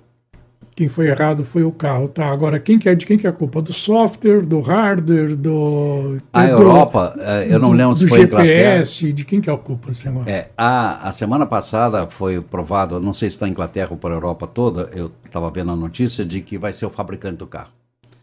quem 0.75 0.89
foi 0.89 1.09
errado 1.09 1.45
foi 1.45 1.63
o 1.65 1.71
carro, 1.71 2.09
tá? 2.09 2.27
Agora, 2.31 2.59
quem 2.59 2.79
que 2.79 2.89
é, 2.89 2.95
de 2.95 3.05
quem 3.05 3.19
que 3.19 3.27
é 3.27 3.31
a 3.31 3.33
culpa? 3.33 3.61
Do 3.61 3.73
software, 3.73 4.41
do 4.47 4.61
hardware, 4.61 5.37
do... 5.37 6.19
A 6.33 6.45
do- 6.47 6.51
Europa, 6.51 7.15
eh, 7.19 7.47
eu 7.51 7.59
não 7.59 7.71
do- 7.71 7.77
lembro 7.77 7.95
se 7.95 8.05
do 8.05 8.09
foi 8.09 8.23
Inglaterra. 8.23 8.77
GPS, 8.79 9.13
de 9.13 9.25
quem 9.25 9.41
que 9.41 9.51
é 9.51 9.53
a 9.53 9.57
culpa 9.59 9.89
desse 9.89 10.07
negócio? 10.07 10.31
É, 10.31 10.49
a, 10.57 11.09
a 11.09 11.13
semana 11.13 11.45
passada 11.47 12.07
foi 12.07 12.41
provado, 12.41 12.99
não 12.99 13.13
sei 13.13 13.29
se 13.29 13.37
está 13.37 13.47
Inglaterra 13.49 13.89
ou 13.91 13.97
para 13.99 14.11
a 14.11 14.17
Europa 14.17 14.47
toda, 14.47 14.89
eu 14.95 15.13
estava 15.27 15.51
vendo 15.51 15.73
a 15.73 15.77
notícia 15.77 16.25
de 16.25 16.41
que 16.41 16.57
vai 16.57 16.73
ser 16.73 16.87
o 16.87 16.91
fabricante 16.91 17.37
do 17.37 17.47
carro. 17.47 17.69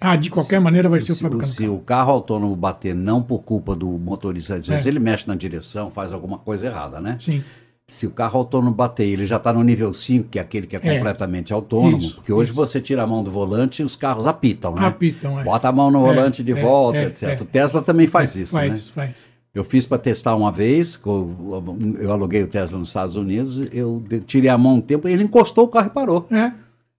Ah, 0.01 0.15
de 0.15 0.29
qualquer 0.29 0.59
maneira 0.62 0.88
vai 0.89 1.01
ser 1.01 1.12
o 1.12 1.15
Se, 1.15 1.21
o- 1.21 1.29
fabricante. 1.29 1.51
se 1.55 1.67
o 1.67 1.77
carro 1.79 2.12
autônomo 2.13 2.55
bater 2.55 2.95
não 2.95 3.21
por 3.21 3.39
culpa 3.43 3.75
do 3.75 3.88
motorista, 3.89 4.55
às 4.55 4.65
vezes 4.67 4.85
É. 4.85 4.89
ele 4.89 4.97
mexe 4.99 5.27
na 5.27 5.35
direção, 5.35 5.89
faz 5.91 6.13
alguma 6.13 6.38
coisa 6.38 6.65
errada, 6.67 6.99
né? 7.01 7.17
Sim, 7.19 7.43
Se 7.89 8.06
o 8.08 8.12
carro 8.12 8.38
autônomo 8.39 8.71
bater, 8.73 9.06
ele 9.08 9.25
já 9.25 9.38
está 9.38 9.52
no 9.52 9.63
nível 9.63 9.93
5, 9.93 10.30
que 10.30 10.38
é 10.39 10.41
aquele 10.41 10.67
que 10.67 10.75
é, 10.75 10.80
É. 10.82 10.97
completamente 10.97 11.52
autônomo, 11.52 11.97
Isso, 11.97 12.15
porque 12.15 12.32
hoje 12.32 12.52
isso. 12.52 12.56
você 12.56 12.80
tira 12.80 13.04
a 13.04 13.08
mão 13.08 13.23
do 13.23 13.32
volante 13.32 13.82
e 13.82 13.86
os 13.86 13.95
carros 13.95 14.25
apitam, 14.28 14.75
né? 14.75 14.86
apitam, 14.86 15.39
é. 15.39 15.43
Bota 15.43 15.67
a 15.67 15.71
mão 15.71 15.89
no 15.91 15.99
É, 16.06 16.13
volante 16.13 16.43
de 16.43 16.52
é, 16.52 16.62
volta, 16.62 16.97
é, 16.99 17.06
etc. 17.08 17.23
é. 17.23 17.41
O 17.41 17.45
Tesla 17.45 17.82
também 17.82 18.08
faz 18.08 18.36
isso, 18.36 18.54
faz, 18.54 18.71
né? 18.88 18.91
faz. 18.95 19.28
Eu 19.54 19.63
fiz 19.63 19.86
para 19.88 19.97
testar 19.97 20.36
uma 20.36 20.52
vez, 20.52 20.99
eu 21.99 22.12
aluguei 22.12 22.43
o 22.43 22.47
Tesla 22.47 22.78
nos 22.80 22.89
Estados 22.89 23.15
Unidos, 23.15 23.62
eu 23.73 24.02
tirei 24.25 24.49
a 24.49 24.58
mão 24.58 24.75
um 24.75 24.82
tempo, 24.82 25.08
ele 25.08 25.23
encostou 25.23 25.65
o 25.65 25.67
carro 25.67 25.88
e 25.88 25.89
parou. 25.89 26.28
É. 26.32 26.52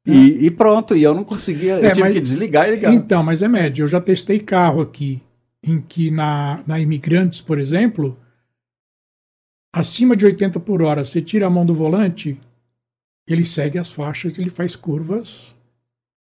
E, 0.07 0.47
e 0.47 0.51
pronto, 0.51 0.97
e 0.97 1.03
eu 1.03 1.15
não 1.15 1.23
conseguia, 1.23 1.75
eu 1.75 1.89
tive 1.91 2.01
mas- 2.01 2.15
que 2.15 2.21
desligar 2.21 2.69
e 2.69 2.73
ligar. 2.73 2.93
Então, 2.93 3.23
mas 3.23 3.43
é 3.43 3.49
médio. 3.49 3.85
Eu 3.85 3.89
já 3.89 4.01
testei 4.01 4.39
carro 4.41 4.81
aqui, 4.81 5.23
em 5.63 5.81
que 5.81 6.11
na, 6.11 6.61
na 6.67 6.81
Imigrantes, 6.81 7.41
por 7.41 7.59
exemplo, 7.59 8.19
acima 9.73 10.17
de 10.17 10.25
80 10.27 10.59
por 10.61 10.83
hora, 10.83 11.05
você 11.05 11.21
tira 11.21 11.47
a 11.47 11.51
mão 11.51 11.65
do 11.65 11.75
volante, 11.75 12.39
ele 13.29 13.45
segue 13.45 13.79
as 13.79 13.91
faixas, 13.93 14.39
ele 14.39 14.51
faz 14.51 14.75
curvas. 14.77 15.55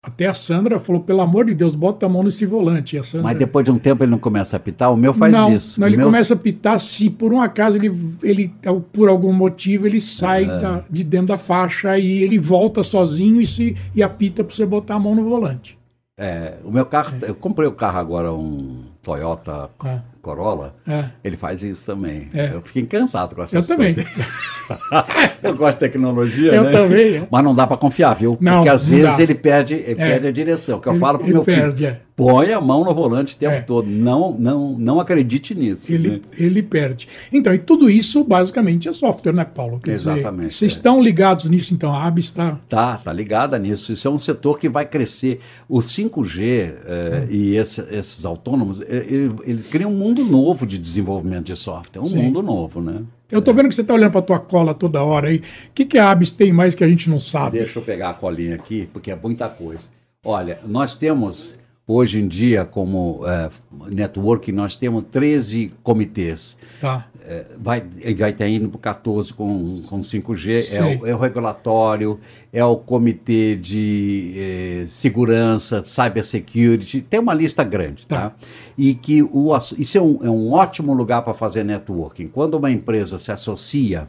Até 0.04 0.26
a 0.26 0.34
Sandra 0.34 0.80
falou, 0.80 1.00
pelo 1.02 1.20
amor 1.20 1.44
de 1.44 1.54
Deus, 1.54 1.76
bota 1.76 2.06
a 2.06 2.08
mão 2.08 2.24
nesse 2.24 2.44
volante. 2.44 2.96
Sandra, 3.04 3.22
Mas 3.22 3.38
depois 3.38 3.64
de 3.64 3.70
um 3.70 3.78
tempo 3.78 4.02
ele 4.02 4.10
não 4.10 4.18
começa 4.18 4.56
a 4.56 4.58
apitar, 4.58 4.92
o 4.92 4.96
meu 4.96 5.14
faz 5.14 5.32
não, 5.32 5.54
isso. 5.54 5.78
Não, 5.80 5.86
O 5.86 5.88
ele 5.88 5.96
meu- 5.96 6.06
começa 6.06 6.34
a 6.34 6.36
pitar 6.36 6.80
se 6.80 7.08
por 7.08 7.32
um 7.32 7.40
acaso 7.40 7.78
ele, 7.78 7.88
ele 8.20 8.52
por 8.92 9.08
algum 9.08 9.32
motivo 9.32 9.86
ele 9.86 10.00
sai 10.00 10.42
É. 10.42 10.46
da- 10.58 10.84
de 10.90 11.04
dentro 11.04 11.28
da 11.28 11.38
faixa 11.38 11.96
e 11.98 12.20
ele 12.20 12.36
volta 12.36 12.82
sozinho 12.82 13.40
e 13.40 13.46
se 13.46 13.76
e 13.94 14.02
apita 14.02 14.42
para 14.42 14.52
você 14.54 14.66
botar 14.66 14.96
a 14.96 14.98
mão 14.98 15.14
no 15.14 15.22
volante. 15.24 15.78
É, 16.18 16.58
o 16.64 16.72
meu 16.72 16.84
carro, 16.84 17.16
eu 17.22 17.34
comprei 17.36 17.68
o 17.68 17.72
carro 17.72 17.98
agora, 17.98 18.32
um 18.34 18.82
Toyota 19.02 19.70
É. 19.84 20.00
Corolla, 20.22 20.76
É. 20.88 21.06
ele 21.24 21.36
faz 21.36 21.62
isso 21.64 21.84
também. 21.84 22.30
É. 22.32 22.52
Eu 22.54 22.62
fiquei 22.62 22.82
encantado 22.82 23.34
com 23.34 23.42
essa 23.42 23.56
Eu 23.56 23.66
também. 23.66 23.96
eu 25.42 25.54
gosto 25.56 25.78
de 25.80 25.80
tecnologia, 25.88 26.52
Eu 26.52 26.64
né? 26.64 26.70
também. 26.70 27.16
é. 27.16 27.22
Mas 27.30 27.44
não 27.44 27.54
dá 27.54 27.66
para 27.66 27.76
confiar, 27.76 28.14
viu? 28.14 28.38
Não, 28.40 28.54
Porque 28.58 28.68
às 28.68 28.86
vezes 28.86 29.16
dá. 29.16 29.22
ele 29.22 29.34
perde, 29.34 29.74
ele 29.74 29.96
perde 29.96 30.26
a 30.28 30.32
direção. 30.32 30.78
Que 30.80 30.88
eu 30.88 30.92
Ele- 30.92 31.00
falo 31.00 31.18
pro 31.18 31.26
meu 31.28 31.44
filho, 31.44 31.56
perde, 31.58 31.86
é. 31.86 32.00
Põe 32.24 32.52
a 32.52 32.60
mão 32.60 32.84
no 32.84 32.94
volante 32.94 33.34
o 33.34 33.36
tempo 33.36 33.54
É. 33.54 33.60
todo. 33.60 33.88
Não, 33.88 34.32
não, 34.38 34.78
não 34.78 35.00
acredite 35.00 35.54
nisso. 35.54 35.90
né? 35.90 35.94
Ele, 35.96 36.22
ele 36.38 36.62
perde. 36.62 37.08
Então, 37.32 37.52
e 37.52 37.58
tudo 37.58 37.88
isso 37.90 38.22
basicamente 38.24 38.88
é 38.88 38.92
software, 38.92 39.32
né, 39.32 39.44
Paulo? 39.44 39.78
Quer 39.78 39.96
dizer, 39.96 40.12
Exatamente, 40.18 40.54
vocês 40.54 40.72
é. 40.72 40.76
estão 40.76 41.02
ligados 41.02 41.44
nisso, 41.48 41.74
então 41.74 41.92
a 41.94 42.04
AB 42.04 42.20
está. 42.20 42.58
Tá, 42.68 42.96
tá 42.98 43.12
ligada 43.12 43.58
nisso. 43.58 43.92
Isso 43.92 44.06
é 44.06 44.10
um 44.10 44.18
setor 44.18 44.58
que 44.58 44.68
vai 44.68 44.84
crescer. 44.86 45.40
O 45.68 45.80
5G 45.80 46.74
eh, 46.84 47.26
e 47.30 47.56
esse- 47.56 47.82
esses 47.94 48.24
autônomos, 48.24 48.80
ele, 48.82 49.30
ele 49.44 49.62
cria 49.62 49.88
um 49.88 49.94
mundo 49.96 50.24
novo 50.24 50.66
de 50.66 50.78
desenvolvimento 50.78 51.46
de 51.46 51.56
software. 51.56 52.02
Um 52.02 52.06
Sim. 52.06 52.16
mundo 52.22 52.42
novo, 52.42 52.80
né? 52.80 53.02
Eu 53.30 53.40
tô 53.40 53.52
vendo 53.54 53.68
que 53.68 53.74
você 53.74 53.80
está 53.80 53.94
olhando 53.94 54.12
para 54.12 54.20
tua 54.20 54.38
cola 54.38 54.74
toda 54.74 55.02
hora 55.02 55.28
aí. 55.28 55.38
O 55.38 55.42
que, 55.74 55.86
que 55.86 55.96
a 55.98 56.10
ABS 56.10 56.32
tem 56.32 56.52
mais 56.52 56.74
que 56.74 56.84
a 56.84 56.88
gente 56.88 57.08
não 57.08 57.18
sabe? 57.18 57.58
Deixa 57.58 57.78
eu 57.78 57.82
pegar 57.82 58.10
a 58.10 58.14
colinha 58.14 58.54
aqui, 58.54 58.86
porque 58.92 59.10
é 59.10 59.16
muita 59.16 59.48
coisa. 59.48 59.80
Olha, 60.22 60.58
nós 60.66 60.94
temos, 60.94 61.54
hoje 61.86 62.20
em 62.20 62.28
dia, 62.28 62.64
como 62.64 63.20
eh, 63.26 63.50
network, 63.90 64.50
nós 64.52 64.76
temos 64.76 65.04
13 65.10 65.72
comitês. 65.82 66.56
Tá. 66.80 67.06
É, 67.24 67.46
vai 67.58 67.80
vai 68.16 68.30
estar 68.30 68.48
indo 68.48 68.68
para 68.68 68.76
o 68.76 68.80
14 68.80 69.32
com, 69.32 69.82
com 69.88 70.00
5G, 70.00 70.76
é 70.76 70.82
o, 70.82 71.06
é 71.06 71.14
o 71.14 71.18
regulatório, 71.18 72.18
é 72.52 72.64
o 72.64 72.76
comitê 72.76 73.54
de 73.54 74.32
eh, 74.36 74.84
segurança, 74.88 75.84
cyber 75.86 76.24
security, 76.24 77.00
tem 77.00 77.20
uma 77.20 77.34
lista 77.34 77.62
grande, 77.62 78.06
tá? 78.06 78.30
Tá. 78.30 78.36
E 78.76 78.94
que 78.94 79.22
o, 79.22 79.56
isso 79.78 79.98
é 79.98 80.02
um, 80.02 80.18
é 80.24 80.30
um 80.30 80.52
ótimo 80.52 80.92
lugar 80.92 81.22
para 81.22 81.34
fazer 81.34 81.64
networking. 81.64 82.26
Quando 82.26 82.54
uma 82.54 82.70
empresa 82.70 83.18
se 83.18 83.30
associa, 83.30 84.08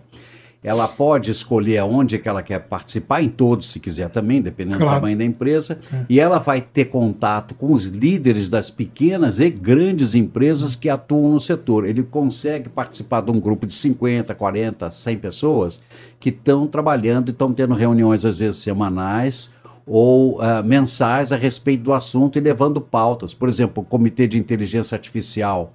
ela 0.64 0.88
pode 0.88 1.30
escolher 1.30 1.80
aonde 1.80 2.18
que 2.18 2.30
ela 2.30 2.42
quer 2.42 2.60
participar, 2.60 3.22
em 3.22 3.28
todos, 3.30 3.70
se 3.70 3.80
quiser 3.80 4.10
também, 4.10 4.42
dependendo 4.42 4.78
Claro. 4.78 4.94
do 4.94 4.96
tamanho 5.02 5.18
da 5.18 5.26
empresa, 5.26 5.80
e 6.10 6.20
ela 6.20 6.40
vai 6.40 6.62
ter 6.62 6.86
contato 6.86 7.54
com 7.54 7.74
os 7.74 7.86
líderes 7.86 8.50
das 8.50 8.70
pequenas 8.70 9.40
e 9.40 9.50
grandes 9.50 10.16
empresas 10.16 10.76
que 10.76 10.90
atuam 10.90 11.34
no 11.34 11.40
setor. 11.40 11.86
Ele 11.86 12.02
consegue 12.04 12.70
participar 12.70 13.22
de 13.22 13.32
um 13.32 13.40
grupo 13.40 13.68
de 13.68 13.76
50, 13.76 14.34
40, 14.34 14.90
100 14.90 15.18
pessoas 15.18 15.82
que 16.20 16.30
estão 16.30 16.66
trabalhando 16.66 17.28
e 17.28 17.32
estão 17.32 17.54
tendo 17.54 17.74
reuniões, 17.74 18.24
às 18.24 18.40
vezes, 18.40 18.62
semanais 18.62 19.52
ou 19.86 20.40
ah, 20.42 20.64
mensais 20.64 21.34
a 21.34 21.36
respeito 21.36 21.84
do 21.84 21.94
assunto 21.94 22.38
e 22.38 22.42
levando 22.42 22.80
pautas. 22.80 23.34
Por 23.34 23.50
exemplo, 23.50 23.84
o 23.84 23.86
Comitê 23.86 24.26
de 24.28 24.38
Inteligência 24.38 24.96
Artificial 24.96 25.74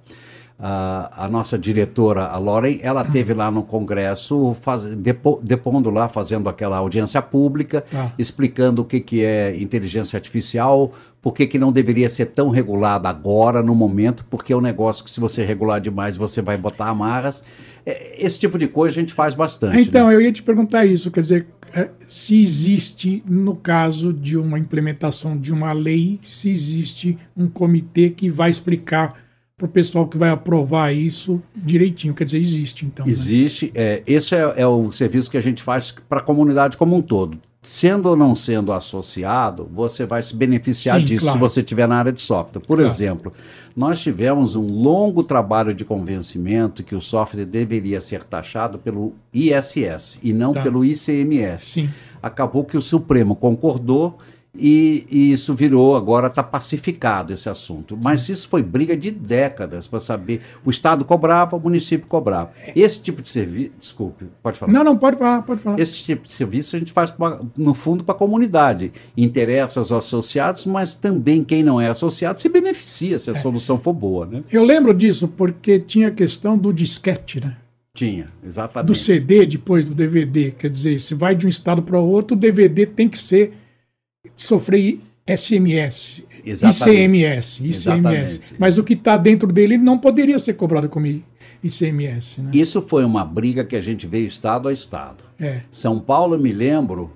a, 0.61 1.25
a 1.25 1.29
nossa 1.29 1.57
diretora, 1.57 2.25
a 2.25 2.37
Lauren, 2.37 2.79
ela 2.81 3.05
teve 3.05 3.33
lá 3.33 3.49
no 3.49 3.63
Congresso 3.63 4.55
faz, 4.61 4.83
depo, 4.83 5.39
depondo 5.41 5.89
lá, 5.89 6.09
fazendo 6.09 6.49
aquela 6.49 6.77
audiência 6.77 7.21
pública, 7.21 7.81
Tá. 7.89 8.11
explicando 8.19 8.81
o 8.81 8.85
que, 8.85 8.99
que 8.99 9.23
é 9.23 9.55
inteligência 9.57 10.17
artificial, 10.17 10.91
por 11.21 11.33
que, 11.33 11.47
que 11.47 11.57
não 11.57 11.71
deveria 11.71 12.09
ser 12.09 12.27
tão 12.27 12.49
regulada 12.49 13.07
agora, 13.07 13.63
no 13.63 13.73
momento, 13.73 14.25
porque 14.29 14.51
é 14.51 14.55
um 14.55 14.61
negócio 14.61 15.03
que 15.03 15.09
se 15.09 15.19
você 15.19 15.45
regular 15.45 15.79
demais, 15.79 16.17
você 16.17 16.41
vai 16.41 16.57
botar 16.57 16.89
amarras. 16.89 17.41
É, 17.85 18.23
Esse 18.25 18.37
tipo 18.37 18.57
de 18.57 18.67
coisa 18.67 18.97
a 18.97 19.01
gente 19.01 19.13
faz 19.13 19.33
bastante. 19.33 19.79
Então, 19.79 20.07
né? 20.09 20.15
eu 20.15 20.21
ia 20.21 20.31
te 20.31 20.43
perguntar 20.43 20.85
isso, 20.85 21.09
quer 21.09 21.21
dizer, 21.21 21.47
eh, 21.73 21.89
se 22.05 22.41
existe, 22.41 23.23
no 23.25 23.55
caso 23.55 24.11
de 24.11 24.37
uma 24.37 24.59
implementação 24.59 25.37
de 25.37 25.53
uma 25.53 25.71
lei, 25.71 26.19
se 26.21 26.49
existe 26.49 27.17
um 27.35 27.47
comitê 27.47 28.09
que 28.09 28.29
vai 28.29 28.49
explicar 28.49 29.28
para 29.59 29.65
o 29.65 29.69
pessoal 29.69 30.07
que 30.07 30.17
vai 30.17 30.29
aprovar 30.29 30.95
isso 30.95 31.41
direitinho. 31.53 32.13
Quer 32.13 32.23
dizer, 32.23 32.39
existe, 32.39 32.85
então. 32.85 33.05
né? 33.05 33.11
Existe, 33.11 33.71
é, 33.75 34.01
esse 34.07 34.33
é, 34.33 34.53
é 34.55 34.65
o 34.65 34.89
serviço 34.89 35.29
que 35.29 35.37
a 35.37 35.41
gente 35.41 35.61
faz 35.61 35.93
para 36.07 36.19
a 36.19 36.23
comunidade 36.23 36.77
como 36.77 36.95
um 36.95 37.01
todo. 37.01 37.37
Sendo 37.61 38.07
ou 38.07 38.15
não 38.15 38.33
sendo 38.35 38.71
associado, 38.71 39.69
você 39.73 40.05
vai 40.05 40.23
se 40.23 40.33
beneficiar 40.33 40.97
Sim, 40.99 41.05
disso 41.05 41.25
claro. 41.25 41.37
se 41.37 41.41
você 41.41 41.59
estiver 41.59 41.89
na 41.89 41.97
área 41.97 42.11
de 42.13 42.21
software. 42.21 42.61
Por 42.61 42.77
Claro. 42.77 42.89
exemplo, 42.89 43.33
nós 43.75 43.99
tivemos 43.99 44.55
um 44.55 44.65
longo 44.65 45.23
trabalho 45.23 45.73
de 45.73 45.83
convencimento 45.83 46.81
que 46.81 46.95
o 46.95 47.01
software 47.01 47.43
deveria 47.43 47.99
ser 47.99 48.23
taxado 48.23 48.79
pelo 48.79 49.13
ISS 49.33 50.19
e 50.23 50.31
não 50.31 50.53
Tá. 50.53 50.61
pelo 50.63 50.85
ICMS. 50.85 51.65
Sim. 51.65 51.89
Acabou 52.23 52.63
que 52.63 52.77
o 52.77 52.81
Supremo 52.81 53.35
concordou 53.35 54.17
e, 54.57 55.05
e 55.11 55.31
isso 55.31 55.53
virou, 55.53 55.95
agora 55.95 56.27
está 56.27 56.41
pacificado 56.41 57.31
esse 57.33 57.47
assunto. 57.47 57.97
Mas 58.03 58.27
isso 58.29 58.49
foi 58.49 58.63
briga 58.63 58.97
de 58.97 59.11
décadas 59.11 59.87
para 59.87 59.99
saber. 59.99 60.41
O 60.65 60.69
Estado 60.69 61.05
cobrava, 61.05 61.55
o 61.55 61.59
município 61.59 62.07
cobrava. 62.07 62.51
Esse 62.75 63.01
tipo 63.01 63.21
de 63.21 63.29
serviço. 63.29 63.71
Desculpe, 63.79 64.25
pode 64.41 64.57
falar. 64.57 64.71
Não, 64.73 64.83
não, 64.83 64.97
pode 64.97 65.17
falar, 65.17 65.43
pode 65.43 65.61
falar. 65.61 65.79
Esse 65.79 66.03
tipo 66.03 66.23
de 66.23 66.31
serviço 66.31 66.75
a 66.75 66.79
gente 66.79 66.91
faz, 66.91 67.11
pra- 67.11 67.39
no 67.57 67.73
fundo, 67.73 68.03
para 68.03 68.15
a 68.15 68.17
comunidade. 68.17 68.91
Interessa 69.15 69.79
aos 69.79 69.91
associados, 69.91 70.65
mas 70.65 70.93
também 70.95 71.43
quem 71.43 71.61
não 71.63 71.79
é 71.79 71.87
associado 71.89 72.41
se 72.41 72.49
beneficia 72.49 73.19
se 73.19 73.29
a 73.29 73.35
solução 73.35 73.77
for 73.77 73.93
boa. 73.93 74.25
Né? 74.25 74.43
Eu 74.51 74.63
lembro 74.63 74.93
disso 74.93 75.27
porque 75.27 75.79
tinha 75.79 76.07
a 76.07 76.11
questão 76.11 76.57
do 76.57 76.73
disquete, 76.73 77.39
né? 77.39 77.55
Tinha, 77.93 78.29
exatamente. 78.43 78.87
Do 78.87 78.95
CD 78.95 79.45
depois 79.45 79.87
do 79.89 79.93
DVD. 79.95 80.51
Quer 80.51 80.69
dizer, 80.69 80.99
se 80.99 81.13
vai 81.13 81.35
de 81.35 81.45
um 81.45 81.49
estado 81.49 81.81
para 81.81 81.99
outro, 81.99 82.35
o 82.35 82.39
DVD 82.39 82.85
tem 82.85 83.07
que 83.09 83.17
ser 83.17 83.53
sofrer 84.35 84.99
SMS, 85.27 86.23
Exatamente. 86.43 86.89
ICMS, 86.89 87.59
ICMS. 87.59 87.77
Exatamente. 87.77 88.41
Mas 88.57 88.77
o 88.77 88.83
que 88.83 88.93
está 88.93 89.15
dentro 89.17 89.47
dele 89.51 89.77
não 89.77 89.97
poderia 89.97 90.39
ser 90.39 90.53
cobrado 90.53 90.89
como 90.89 91.05
ICMS, 91.63 92.41
né? 92.41 92.51
Isso 92.53 92.81
foi 92.81 93.03
uma 93.05 93.23
briga 93.23 93.63
que 93.63 93.75
a 93.75 93.81
gente 93.81 94.07
veio 94.07 94.25
estado 94.25 94.67
a 94.67 94.73
estado. 94.73 95.23
É. 95.39 95.61
São 95.69 95.99
Paulo, 95.99 96.35
eu 96.35 96.39
me 96.39 96.51
lembro, 96.51 97.11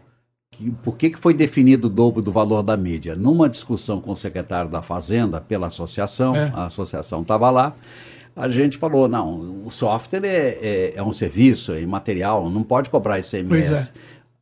que, 0.52 0.70
por 0.84 0.96
que, 0.98 1.10
que 1.10 1.18
foi 1.20 1.34
definido 1.34 1.88
o 1.88 1.90
dobro 1.90 2.22
do 2.22 2.32
valor 2.32 2.62
da 2.62 2.78
mídia? 2.78 3.16
Numa 3.16 3.50
discussão 3.50 4.00
com 4.00 4.12
o 4.12 4.16
secretário 4.16 4.70
da 4.70 4.82
Fazenda, 4.82 5.42
pela 5.42 5.68
associação, 5.68 6.36
É. 6.36 6.52
a 6.54 6.66
associação 6.66 7.22
estava 7.22 7.50
lá, 7.50 7.76
a 8.36 8.50
gente 8.50 8.78
falou, 8.78 9.08
não, 9.08 9.64
o 9.66 9.72
software 9.72 10.26
é, 10.26 10.58
é, 10.62 10.94
é 10.96 11.04
um 11.04 11.12
serviço, 11.12 11.72
é 11.74 11.82
imaterial, 11.82 12.50
não 12.50 12.64
pode 12.64 12.90
cobrar 12.90 13.20
ICMS. 13.20 13.92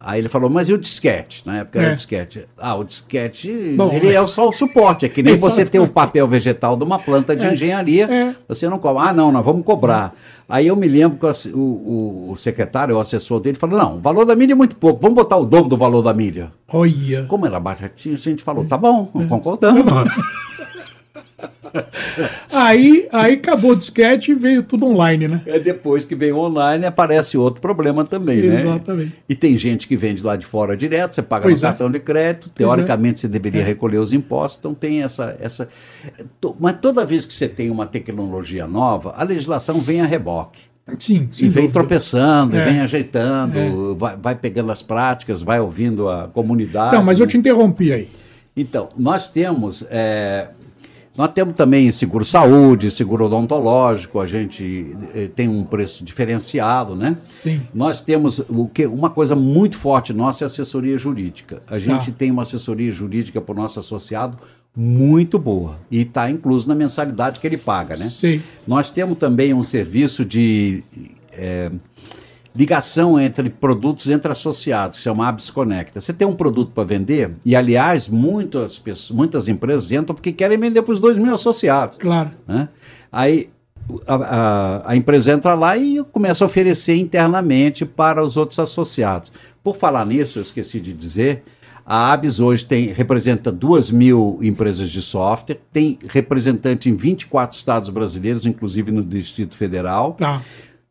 É. 0.04 0.12
Aí 0.12 0.20
ele 0.20 0.30
falou, 0.30 0.50
mas 0.50 0.68
e 0.70 0.74
o 0.74 0.78
disquete? 0.78 1.44
Na 1.46 1.60
época 1.60 1.80
era 1.80 1.92
É. 1.92 1.94
disquete. 1.96 2.46
Ah, 2.58 2.76
o 2.76 2.84
disquete, 2.84 3.76
Bom, 3.78 3.90
ele 3.92 4.14
é 4.14 4.28
só 4.28 4.50
o 4.50 4.54
suporte. 4.54 5.06
É 5.06 5.10
que 5.10 5.22
nem 5.22 5.36
você 5.38 5.62
Exato. 5.62 5.72
ter 5.72 5.80
o 5.80 5.88
papel 5.88 6.28
vegetal 6.28 6.76
de 6.76 6.84
uma 6.84 6.98
planta 7.00 7.36
de 7.36 7.46
É. 7.46 7.54
engenharia, 7.54 8.06
É. 8.12 8.36
você 8.48 8.68
não 8.68 8.80
cobra. 8.80 9.04
Ah, 9.10 9.14
não, 9.14 9.32
nós 9.32 9.46
vamos 9.46 9.64
cobrar. 9.66 10.14
Aí 10.50 10.68
eu 10.68 10.76
me 10.76 10.88
lembro 10.88 11.18
que 11.18 11.26
o 11.26 11.58
o, 11.58 11.60
o- 11.60 12.32
o 12.32 12.38
secretário, 12.38 12.96
o 12.96 13.00
assessor 13.00 13.40
dele, 13.40 13.58
falou: 13.58 13.78
não, 13.80 13.96
o 13.98 14.00
valor 14.02 14.26
da 14.26 14.36
mídia 14.36 14.54
é 14.54 14.56
muito 14.56 14.76
pouco, 14.76 15.00
vamos 15.02 15.16
botar 15.16 15.38
o 15.38 15.46
dobro 15.46 15.70
do 15.70 15.78
valor 15.78 16.02
da 16.02 16.14
mídia. 16.14 16.52
Olha. 16.68 17.26
Como 17.28 17.46
era 17.46 17.60
baratinho, 17.60 18.16
a 18.16 18.18
gente 18.18 18.44
falou: 18.44 18.66
tá 18.66 18.78
bom, 18.78 19.06
concordamos. 19.30 19.84
Aí, 22.51 23.07
aí 23.12 23.34
acabou 23.34 23.71
o 23.71 23.75
disquete 23.75 24.31
e 24.31 24.34
veio 24.36 24.63
tudo 24.63 24.86
online, 24.86 25.27
né? 25.27 25.41
É 25.45 25.60
depois 25.60 26.03
que 26.05 26.15
vem 26.15 26.31
online, 26.34 26.86
aparece 26.86 27.38
outro 27.38 27.62
problema 27.62 28.03
também, 28.03 28.41
né? 28.41 28.62
Exatamente. 28.62 29.13
E 29.27 29.36
tem 29.36 29.55
gente 29.57 29.88
que 29.88 29.95
vende 29.95 30.23
lá 30.23 30.36
de 30.36 30.45
fora 30.45 30.75
direto, 30.75 31.13
você 31.15 31.21
paga 31.21 31.43
Pois 31.43 31.62
no 31.62 31.67
é. 31.67 31.69
cartão 31.69 31.91
de 31.91 31.99
crédito, 31.99 32.49
teoricamente 32.49 33.19
você 33.19 33.27
deveria 33.27 33.63
recolher 33.63 33.97
os 33.97 34.13
impostos, 34.13 34.60
então 34.60 34.73
tem 34.73 35.03
essa. 35.03 35.38
essa 35.39 35.67
Mas 36.60 36.75
toda 36.81 37.05
vez 37.05 37.25
que 37.25 37.34
você 37.34 37.47
tem 37.47 37.69
uma 37.69 37.86
tecnologia 37.86 38.67
nova, 38.67 39.13
a 39.17 39.23
legislação 39.23 39.79
vem 39.79 40.01
a 40.01 40.05
reboque. 40.05 40.62
Sim, 40.99 41.29
E 41.39 41.43
vem 41.43 41.51
dúvida. 41.65 41.73
tropeçando, 41.73 42.57
É. 42.57 42.65
vem 42.65 42.79
ajeitando, 42.81 43.95
vai, 43.95 44.17
vai 44.17 44.36
pegando 44.36 44.71
as 44.71 44.81
práticas, 44.84 45.41
vai 45.41 45.60
ouvindo 45.60 46.10
a 46.10 46.27
comunidade. 46.27 46.89
Então, 46.95 47.03
mas 47.03 47.19
eu 47.19 47.27
te 47.27 47.38
interrompi 47.38 47.93
aí. 47.93 48.10
Então, 48.57 48.89
nós 48.97 49.29
temos. 49.29 49.86
é, 49.89 50.49
nós 51.17 51.32
temos 51.34 51.56
também 51.56 51.91
seguro 51.91 52.24
saúde, 52.24 52.89
seguro 52.89 53.26
odontológico, 53.26 54.19
a 54.19 54.26
gente 54.26 54.95
eh, 55.13 55.30
tem 55.36 55.47
um 55.50 55.63
preço 55.63 56.04
diferenciado, 56.06 56.95
né? 56.95 57.17
Sim. 57.34 57.62
Nós 57.74 58.00
temos 58.02 58.39
o 58.47 58.67
que 58.67 58.86
uma 58.86 59.10
coisa 59.10 59.36
muito 59.36 59.78
forte 59.78 60.13
nossa 60.13 60.43
é 60.43 60.47
assessoria 60.47 60.97
jurídica. 60.97 61.62
A 61.69 61.78
gente 61.78 62.12
Tá. 62.12 62.17
tem 62.17 62.32
uma 62.32 62.43
assessoria 62.43 62.91
jurídica 62.91 63.41
para 63.41 63.52
o 63.52 63.56
nosso 63.56 63.80
associado 63.80 64.38
muito 64.76 65.38
boa 65.38 65.78
e 65.91 66.02
está 66.02 66.30
incluso 66.32 66.65
na 66.67 66.74
mensalidade 66.74 67.41
que 67.41 67.45
ele 67.45 67.58
paga, 67.58 67.97
né? 67.97 68.10
Sei. 68.10 68.41
Nós 68.65 68.89
temos 68.89 69.17
também 69.17 69.54
um 69.54 69.63
serviço 69.63 70.24
de 70.24 70.82
é, 71.34 71.69
ligação 72.56 73.20
entre 73.20 73.50
produtos 73.50 74.08
entre 74.10 74.32
associados, 74.32 74.98
que 74.98 75.04
chama 75.04 75.28
Abs 75.28 75.50
Conecta. 75.50 76.02
Você 76.02 76.12
tem 76.14 76.28
um 76.28 76.36
produto 76.36 76.72
para 76.74 76.84
vender, 76.84 77.34
e 77.46 77.56
aliás, 77.56 78.08
muitas, 78.08 78.78
pessoas, 78.78 79.16
muitas 79.18 79.48
empresas 79.48 79.92
entram 79.92 80.14
porque 80.16 80.32
querem 80.32 80.58
vender 80.58 80.82
para 80.82 80.92
os 80.92 81.00
dois 81.00 81.18
mil 81.18 81.34
associados. 81.34 81.98
Claro. 81.98 82.32
né? 82.48 82.68
Aí 83.12 83.50
a, 84.08 84.16
a- 84.16 84.82
a 84.92 84.96
empresa 84.96 85.32
entra 85.32 85.54
lá 85.54 85.78
e 85.78 86.04
começa 86.12 86.44
a 86.44 86.48
oferecer 86.48 86.96
internamente 86.96 87.86
para 87.86 88.22
os 88.24 88.36
outros 88.38 88.60
associados. 88.60 89.32
Por 89.64 89.76
falar 89.78 90.06
nisso, 90.06 90.40
eu 90.40 90.44
esqueci 90.44 90.80
de 90.80 90.92
dizer, 90.94 91.44
a 91.86 92.12
ABS 92.14 92.40
hoje 92.40 92.66
tem, 92.66 92.88
representa 92.88 93.52
2 93.52 93.92
mil 93.92 94.40
empresas 94.42 94.90
de 94.90 95.02
software, 95.02 95.60
tem 95.74 95.98
representante 96.10 96.90
em 96.90 96.96
24 96.96 97.58
estados 97.58 97.90
brasileiros, 97.90 98.46
inclusive 98.46 98.92
no 98.92 99.04
Distrito 99.04 99.56
Federal. 99.56 100.14
Tá. 100.14 100.42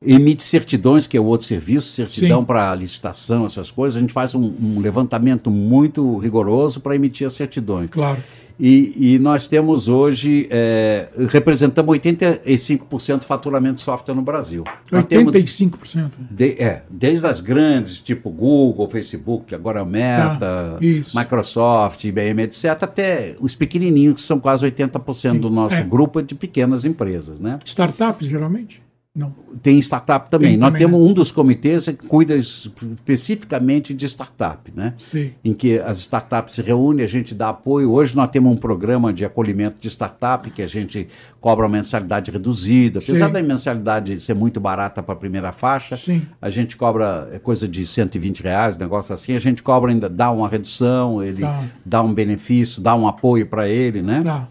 Emite 0.05 0.43
certidões, 0.43 1.07
que 1.07 1.15
é 1.15 1.21
o 1.21 1.27
outro 1.27 1.47
serviço, 1.47 1.93
certidão 1.93 2.41
Sim. 2.41 2.47
para 2.47 2.75
licitação, 2.75 3.45
essas 3.45 3.71
coisas. 3.71 3.99
A 3.99 4.01
gente 4.01 4.15
faz 4.15 4.35
um, 4.35 4.53
um 4.61 4.81
levantamento 4.81 5.51
muito 5.51 6.17
rigoroso 6.17 6.81
para 6.81 6.95
emitir 6.95 7.27
as 7.27 7.35
certidões. 7.35 7.91
Claro. 7.91 8.23
E, 8.59 9.15
e 9.15 9.19
nós 9.19 9.47
temos 9.47 9.89
hoje, 9.89 10.47
é, 10.51 11.09
representamos 11.31 11.99
85% 11.99 13.21
do 13.21 13.25
faturamento 13.25 13.77
de 13.77 13.81
software 13.81 14.15
no 14.15 14.21
Brasil. 14.21 14.65
Nós 14.93 15.05
temos 15.05 15.33
85%. 15.33 16.13
de- 16.31 16.63
é, 16.63 16.83
desde 16.91 17.27
as 17.27 17.41
grandes, 17.41 17.99
tipo 17.99 18.31
Google, 18.31 18.89
Facebook, 18.89 19.55
agora 19.55 19.83
o 19.83 19.87
Meta, 19.87 20.77
isso. 20.81 21.19
Microsoft, 21.19 22.05
IBM, 22.05 22.43
etc., 22.43 22.65
até 22.83 23.35
os 23.41 23.57
pequenininhos, 23.57 24.17
que 24.17 24.23
são 24.23 24.39
quase 24.39 24.65
80% 24.65 25.41
do 25.41 25.51
nosso 25.51 25.77
é. 25.77 25.83
grupo 25.83 26.23
de 26.23 26.35
pequenas 26.35 26.85
empresas. 26.85 27.39
Né? 27.41 27.59
Startups, 27.65 28.29
geralmente? 28.29 28.83
Não. 29.21 29.35
Tem 29.63 29.79
startup 29.81 30.31
também. 30.31 30.51
Tem 30.51 30.57
Nós 30.59 30.69
também, 30.71 30.81
temos 30.87 31.01
né? 31.01 31.07
um 31.11 31.13
dos 31.13 31.31
comitês 31.31 31.85
que 31.87 32.07
cuida 32.07 32.35
es- 32.37 32.71
especificamente 32.97 33.93
de 33.93 34.07
startup, 34.07 34.73
né? 34.75 34.95
Sei. 34.99 35.35
Em 35.45 35.53
que 35.53 35.79
as 35.79 35.99
startups 35.99 36.55
se 36.55 36.63
reúnem, 36.63 37.05
a 37.05 37.09
gente 37.09 37.35
dá 37.35 37.51
apoio. 37.51 37.93
Hoje 37.93 38.17
nós 38.17 38.31
temos 38.31 38.51
um 38.53 38.57
programa 38.57 39.13
de 39.13 39.25
acolhimento 39.25 39.77
de 39.81 39.89
startup 39.89 40.51
que 40.51 40.63
a 40.63 40.67
gente 40.67 41.09
cobra 41.41 41.67
uma 41.67 41.73
mensalidade 41.73 42.31
reduzida. 42.31 42.99
Apesar 43.03 43.27
Sim. 43.27 43.33
da 43.33 43.43
mensalidade 43.43 44.21
ser 44.21 44.35
muito 44.35 44.59
barata 44.61 45.03
para 45.03 45.15
a 45.15 45.17
primeira 45.17 45.53
faixa, 45.53 45.97
Sim. 45.97 46.23
a 46.41 46.49
gente 46.49 46.77
cobra 46.77 47.29
é, 47.33 47.39
coisa 47.39 47.67
de 47.69 47.87
120 47.87 48.43
reais, 48.43 48.77
negócio 48.77 49.13
assim. 49.15 49.35
A 49.37 49.39
gente 49.41 49.63
cobra 49.63 49.91
ainda, 49.91 50.09
dá 50.09 50.31
uma 50.31 50.49
redução, 50.49 51.23
ele 51.23 51.43
Tá. 51.43 51.65
dá 51.85 52.03
um 52.03 52.13
benefício, 52.15 52.81
dá 52.83 52.95
um 52.95 53.07
apoio 53.07 53.47
para 53.47 53.69
ele, 53.69 54.01
né? 54.03 54.23
Tá. 54.23 54.49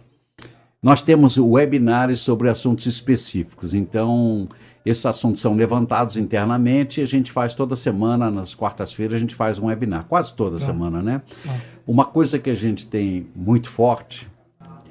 Nós 0.82 1.02
temos 1.02 1.38
webinários 1.38 2.22
sobre 2.22 2.50
assuntos 2.50 2.86
específicos. 2.86 3.74
Então, 3.74 4.48
esses 4.86 5.06
assuntos 5.06 5.42
são 5.42 5.54
levantados 5.56 6.16
internamente 6.16 7.02
e 7.02 7.04
a 7.04 7.08
gente 7.08 7.32
faz 7.32 7.54
toda 7.54 7.76
semana, 7.76 8.32
nas 8.32 8.56
quartas-feiras, 8.56 9.16
a 9.16 9.20
gente 9.20 9.36
faz 9.36 9.60
um 9.60 9.66
webinar, 9.66 10.06
quase 10.08 10.34
toda 10.34 10.58
Tá. 10.58 10.66
semana, 10.66 11.02
né? 11.02 11.22
Tá. 11.44 11.54
Uma 11.86 12.06
coisa 12.06 12.40
que 12.40 12.50
a 12.50 12.56
gente 12.56 12.88
tem 12.88 13.28
muito 13.36 13.70
forte 13.70 14.26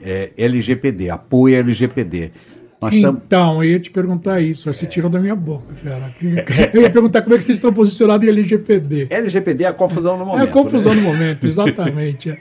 é 0.02 0.32
LGPD, 0.36 1.08
apoio 1.08 1.56
LGPD. 1.56 2.32
Nós. 2.80 2.94
Então, 2.94 3.64
eu 3.64 3.70
ia 3.72 3.80
te 3.80 3.90
perguntar 3.90 4.40
isso, 4.40 4.72
você 4.72 4.86
tirou 4.86 5.10
da 5.10 5.18
minha 5.18 5.34
boca, 5.34 5.72
cara. 5.82 6.14
Eu 6.72 6.82
ia 6.82 6.88
perguntar 6.90 7.22
como 7.22 7.34
é 7.34 7.38
que 7.38 7.42
vocês 7.44 7.58
estão 7.58 7.72
posicionados 7.72 8.24
em 8.24 8.30
LGPD. 8.30 9.08
LGPD 9.10 9.64
é 9.64 9.66
a 9.66 9.72
confusão 9.72 10.16
no 10.16 10.22
É 10.22 10.26
momento. 10.26 10.44
a 10.44 10.46
confusão 10.46 10.94
né? 10.94 11.00
no 11.00 11.08
momento, 11.08 11.44
exatamente. 11.44 12.38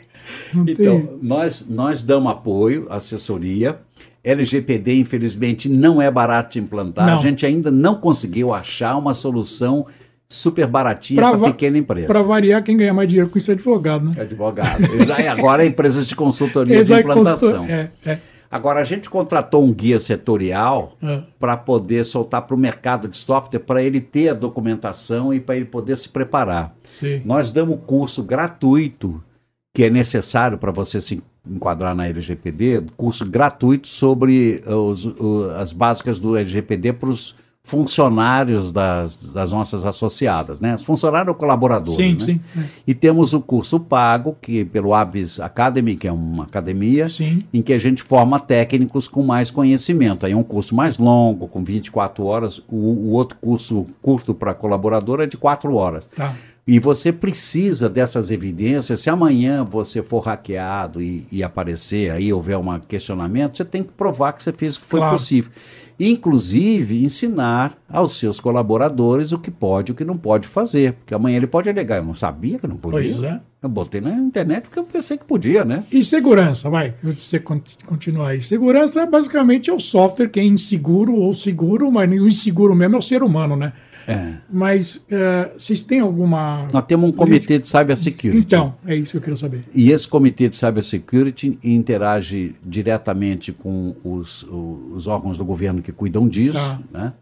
É. 0.55 0.71
Então, 0.71 1.19
nós, 1.21 1.65
nós 1.69 2.03
damos 2.03 2.31
apoio, 2.31 2.87
assessoria. 2.89 3.79
LGPD, 4.23 4.99
infelizmente, 4.99 5.69
não 5.69 6.01
é 6.01 6.11
barato 6.11 6.53
de 6.53 6.59
implantar. 6.59 7.07
Não. 7.07 7.17
A 7.17 7.21
gente 7.21 7.45
ainda 7.45 7.71
não 7.71 7.95
conseguiu 7.95 8.53
achar 8.53 8.97
uma 8.97 9.13
solução 9.13 9.85
super 10.27 10.67
baratinha 10.67 11.21
para 11.21 11.37
pequena 11.39 11.77
empresa. 11.77 12.07
Para 12.07 12.21
variar, 12.21 12.61
quem 12.61 12.75
ganha 12.75 12.93
mais 12.93 13.07
dinheiro 13.07 13.29
com 13.29 13.37
isso 13.37 13.49
é 13.51 13.53
advogado, 13.53 14.05
né? 14.09 14.21
Advogado. 14.21 14.83
E 15.21 15.27
agora 15.27 15.63
é 15.63 15.67
empresas 15.67 16.07
de 16.07 16.15
consultoria 16.15 16.83
de 16.83 16.93
aí 16.93 16.99
implantação. 17.01 17.63
É, 17.65 17.89
é, 18.05 18.17
Agora, 18.49 18.79
a 18.79 18.83
gente 18.83 19.09
contratou 19.09 19.63
um 19.63 19.73
guia 19.73 19.99
setorial 19.99 20.95
É. 21.03 21.21
para 21.37 21.57
poder 21.57 22.05
soltar 22.05 22.41
para 22.43 22.55
o 22.55 22.57
mercado 22.57 23.07
de 23.07 23.17
software, 23.17 23.59
para 23.59 23.83
ele 23.83 23.99
ter 23.99 24.29
a 24.29 24.33
documentação 24.33 25.33
e 25.33 25.39
para 25.39 25.55
ele 25.57 25.65
poder 25.65 25.97
se 25.97 26.07
preparar. 26.09 26.73
sim. 26.89 27.21
Nós 27.25 27.51
damos 27.51 27.79
curso 27.85 28.23
gratuito, 28.23 29.21
que 29.77 29.83
é 29.83 29.91
necessário 29.91 30.57
para 30.57 30.71
você 30.71 30.99
se 30.99 31.21
enquadrar 31.47 31.93
na 31.93 32.07
LGPD, 32.07 32.81
curso 32.97 33.23
gratuito 33.29 33.87
sobre 33.87 34.59
os- 34.65 35.07
as 35.55 35.71
básicas 35.71 36.17
do 36.17 36.35
LGPD 36.35 36.93
para 36.93 37.09
os 37.09 37.35
funcionários 37.61 38.71
das, 38.71 39.17
das 39.31 39.51
nossas 39.51 39.85
associadas, 39.85 40.59
né? 40.59 40.73
Os 40.73 40.83
funcionários 40.83 41.27
ou 41.29 41.35
colaboradores, 41.35 41.95
Sim, 41.95 42.13
né? 42.13 42.19
sim. 42.19 42.41
é. 42.57 42.63
E 42.87 42.95
temos 42.95 43.35
o 43.35 43.39
curso 43.39 43.79
pago, 43.79 44.35
que 44.41 44.65
pelo 44.65 44.95
Abis 44.95 45.39
Academy, 45.39 45.95
que 45.95 46.07
é 46.07 46.11
uma 46.11 46.45
academia, 46.45 47.07
Sim. 47.07 47.43
em 47.53 47.61
que 47.61 47.71
a 47.73 47.77
gente 47.77 48.01
forma 48.01 48.39
técnicos 48.39 49.07
com 49.07 49.21
mais 49.21 49.51
conhecimento. 49.51 50.25
Aí 50.25 50.31
é 50.31 50.35
um 50.35 50.41
curso 50.41 50.73
mais 50.73 50.97
longo, 50.97 51.47
com 51.47 51.63
24 51.63 52.25
horas. 52.25 52.57
O, 52.67 52.75
o 52.77 53.09
outro 53.11 53.37
curso 53.39 53.85
curto 54.01 54.33
para 54.33 54.55
colaborador 54.55 55.21
é 55.21 55.27
de 55.27 55.37
4 55.37 55.71
horas. 55.75 56.09
Tá. 56.15 56.33
E 56.67 56.79
você 56.79 57.13
precisa 57.13 57.87
dessas 57.89 58.29
evidências. 58.29 58.99
Se 58.99 59.09
amanhã 59.09 59.63
você 59.63 60.03
for 60.03 60.19
hackeado 60.19 61.01
e, 61.01 61.25
e 61.31 61.41
aparecer 61.41 62.11
aí, 62.11 62.33
houver 62.33 62.57
um 62.57 62.77
questionamento, 62.79 63.55
você 63.57 63.63
tem 63.63 63.83
que 63.83 63.93
provar 63.93 64.33
que 64.33 64.43
você 64.43 64.51
fez 64.51 64.75
o 64.75 64.81
que 64.81 64.85
foi 64.85 64.99
Claro. 64.99 65.15
possível. 65.15 65.49
Inclusive, 65.99 67.03
ensinar 67.03 67.75
aos 67.89 68.17
seus 68.19 68.39
colaboradores 68.39 69.31
o 69.31 69.39
que 69.39 69.49
pode 69.49 69.91
e 69.91 69.93
o 69.93 69.95
que 69.95 70.03
não 70.05 70.17
pode 70.17 70.47
fazer. 70.47 70.93
Porque 70.93 71.13
amanhã 71.13 71.37
ele 71.37 71.47
pode 71.47 71.69
alegar, 71.69 71.97
eu 71.97 72.03
não 72.03 72.13
sabia 72.13 72.59
que 72.59 72.67
não 72.67 72.77
podia. 72.77 73.13
Pois 73.13 73.23
é. 73.23 73.39
Eu 73.63 73.69
botei 73.69 73.99
na 74.01 74.11
internet 74.13 74.63
porque 74.63 74.77
eu 74.77 74.83
pensei 74.83 75.17
que 75.17 75.25
podia, 75.25 75.65
né? 75.65 75.83
E 75.91 76.03
segurança, 76.03 76.69
vai, 76.69 76.93
você 77.01 77.39
con- 77.39 77.61
continuar 77.85 78.29
aí. 78.29 78.41
Segurança 78.41 79.05
basicamente 79.07 79.69
é 79.69 79.73
o 79.73 79.79
software 79.79 80.27
que 80.29 80.39
é 80.39 80.43
inseguro 80.43 81.13
ou 81.15 81.33
seguro, 81.33 81.91
mas 81.91 82.09
o 82.11 82.27
inseguro 82.27 82.75
mesmo 82.75 82.95
é 82.95 82.99
o 82.99 83.01
ser 83.01 83.23
humano, 83.23 83.55
né? 83.55 83.73
É. 84.07 84.35
Mas 84.49 85.05
eh, 85.11 85.51
vocês 85.57 85.81
têm 85.83 85.99
alguma. 85.99 86.65
Nós 86.71 86.85
temos 86.85 87.09
um 87.09 87.11
comitê 87.11 87.59
de 87.59 87.67
cybersecurity. 87.67 88.37
Então, 88.37 88.73
é 88.85 88.95
isso 88.95 89.11
que 89.11 89.17
eu 89.17 89.21
queria 89.21 89.35
saber. 89.35 89.65
E 89.75 89.91
esse 89.91 90.07
comitê 90.07 90.47
de 90.47 90.55
cybersecurity 90.55 91.59
interage 91.61 92.55
diretamente 92.65 93.51
com 93.51 93.93
os, 94.03 94.43
os 94.43 95.07
órgãos 95.07 95.37
do 95.37 95.43
governo 95.43 95.81
que 95.81 95.91
cuidam 95.91 96.27
disso, 96.27 96.57
Tá. 96.57 96.79
né? 96.91 97.13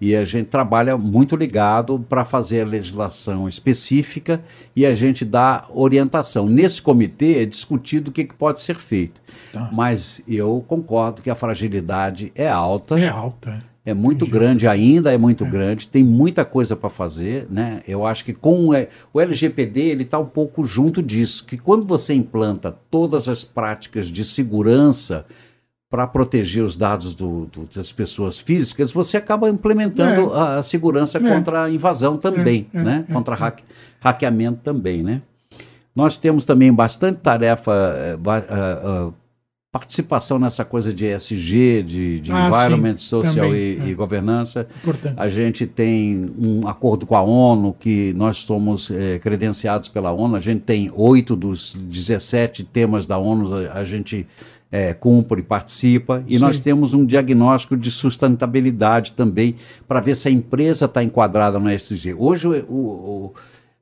E 0.00 0.16
a 0.16 0.24
gente 0.24 0.46
trabalha 0.46 0.96
muito 0.98 1.36
ligado 1.36 2.04
para 2.08 2.24
fazer 2.24 2.62
a 2.62 2.66
legislação 2.66 3.48
específica 3.48 4.42
e 4.74 4.84
a 4.84 4.96
gente 4.96 5.24
dá 5.24 5.64
orientação. 5.70 6.48
Nesse 6.48 6.82
comitê 6.82 7.40
é 7.40 7.44
discutido 7.46 8.10
o 8.10 8.12
que, 8.12 8.24
que 8.24 8.34
pode 8.34 8.60
ser 8.60 8.74
feito. 8.74 9.20
Tá. 9.52 9.70
Mas 9.72 10.20
eu 10.26 10.64
concordo 10.66 11.22
que 11.22 11.30
a 11.30 11.36
fragilidade 11.36 12.32
é 12.34 12.48
alta. 12.48 12.98
É 12.98 13.06
alta. 13.06 13.62
É 13.84 13.92
muito 13.92 14.24
grande 14.26 14.68
ainda, 14.68 15.12
é 15.12 15.18
muito 15.18 15.44
grande, 15.44 15.88
tem 15.88 16.04
muita 16.04 16.44
coisa 16.44 16.76
para 16.76 16.88
fazer, 16.88 17.48
né? 17.50 17.80
Eu 17.86 18.06
acho 18.06 18.24
que 18.24 18.32
com 18.32 18.68
o, 18.68 19.20
LGPD 19.20 19.80
ele 19.80 20.04
está 20.04 20.20
um 20.20 20.26
pouco 20.26 20.64
junto 20.64 21.02
disso, 21.02 21.44
que 21.44 21.56
quando 21.58 21.84
você 21.84 22.14
implanta 22.14 22.70
todas 22.90 23.28
as 23.28 23.42
práticas 23.42 24.06
de 24.06 24.24
segurança 24.24 25.26
para 25.90 26.06
proteger 26.06 26.62
os 26.62 26.76
dados 26.76 27.12
do- 27.14 27.46
do- 27.46 27.68
das 27.74 27.92
pessoas 27.92 28.38
físicas, 28.38 28.92
você 28.92 29.16
acaba 29.16 29.48
implementando 29.50 30.32
a, 30.32 30.56
a 30.58 30.62
segurança 30.62 31.18
É. 31.18 31.20
contra 31.20 31.64
a 31.64 31.70
invasão 31.70 32.16
também, 32.16 32.68
É, 32.72 32.78
é, 32.78 32.82
né? 32.84 33.04
é, 33.08 33.12
contra 33.12 33.34
hack- 33.34 33.64
hackeamento 34.00 34.60
também, 34.62 35.02
né? 35.02 35.20
Nós 35.94 36.16
temos 36.16 36.44
também 36.44 36.72
bastante 36.72 37.18
tarefa, 37.18 37.72
ah, 38.26 38.48
ah, 38.80 39.10
participação 39.72 40.38
nessa 40.38 40.66
coisa 40.66 40.92
de 40.92 41.06
ESG, 41.06 41.82
de, 41.82 42.20
de 42.20 42.30
Ah, 42.30 42.48
environment, 42.48 42.98
sim, 42.98 43.04
social 43.06 43.46
também, 43.46 43.54
e, 43.78 43.80
é. 43.80 43.88
e 43.88 43.94
governança. 43.94 44.68
Importante. 44.82 45.14
A 45.16 45.30
gente 45.30 45.66
tem 45.66 46.30
um 46.38 46.68
acordo 46.68 47.06
com 47.06 47.16
a 47.16 47.22
ONU, 47.22 47.74
que 47.80 48.12
nós 48.12 48.36
somos 48.36 48.90
eh, 48.90 49.18
credenciados 49.18 49.88
pela 49.88 50.12
ONU. 50.12 50.36
A 50.36 50.40
gente 50.40 50.60
tem 50.60 50.92
oito 50.94 51.34
dos 51.34 51.74
17 51.74 52.64
temas 52.64 53.06
da 53.06 53.16
ONU, 53.16 53.56
a, 53.66 53.78
a 53.78 53.84
gente 53.84 54.26
eh, 54.70 54.92
cumpre 54.92 55.42
participa. 55.42 56.22
E 56.28 56.34
Sim. 56.34 56.40
nós 56.44 56.58
temos 56.60 56.92
um 56.92 57.06
diagnóstico 57.06 57.74
de 57.74 57.90
sustentabilidade 57.90 59.12
também, 59.12 59.56
para 59.88 60.02
ver 60.02 60.16
se 60.18 60.28
a 60.28 60.30
empresa 60.30 60.84
está 60.84 61.02
enquadrada 61.02 61.58
no 61.58 61.70
ESG. 61.72 62.12
Hoje, 62.18 62.46
o- 62.46 62.52
o- 62.74 63.34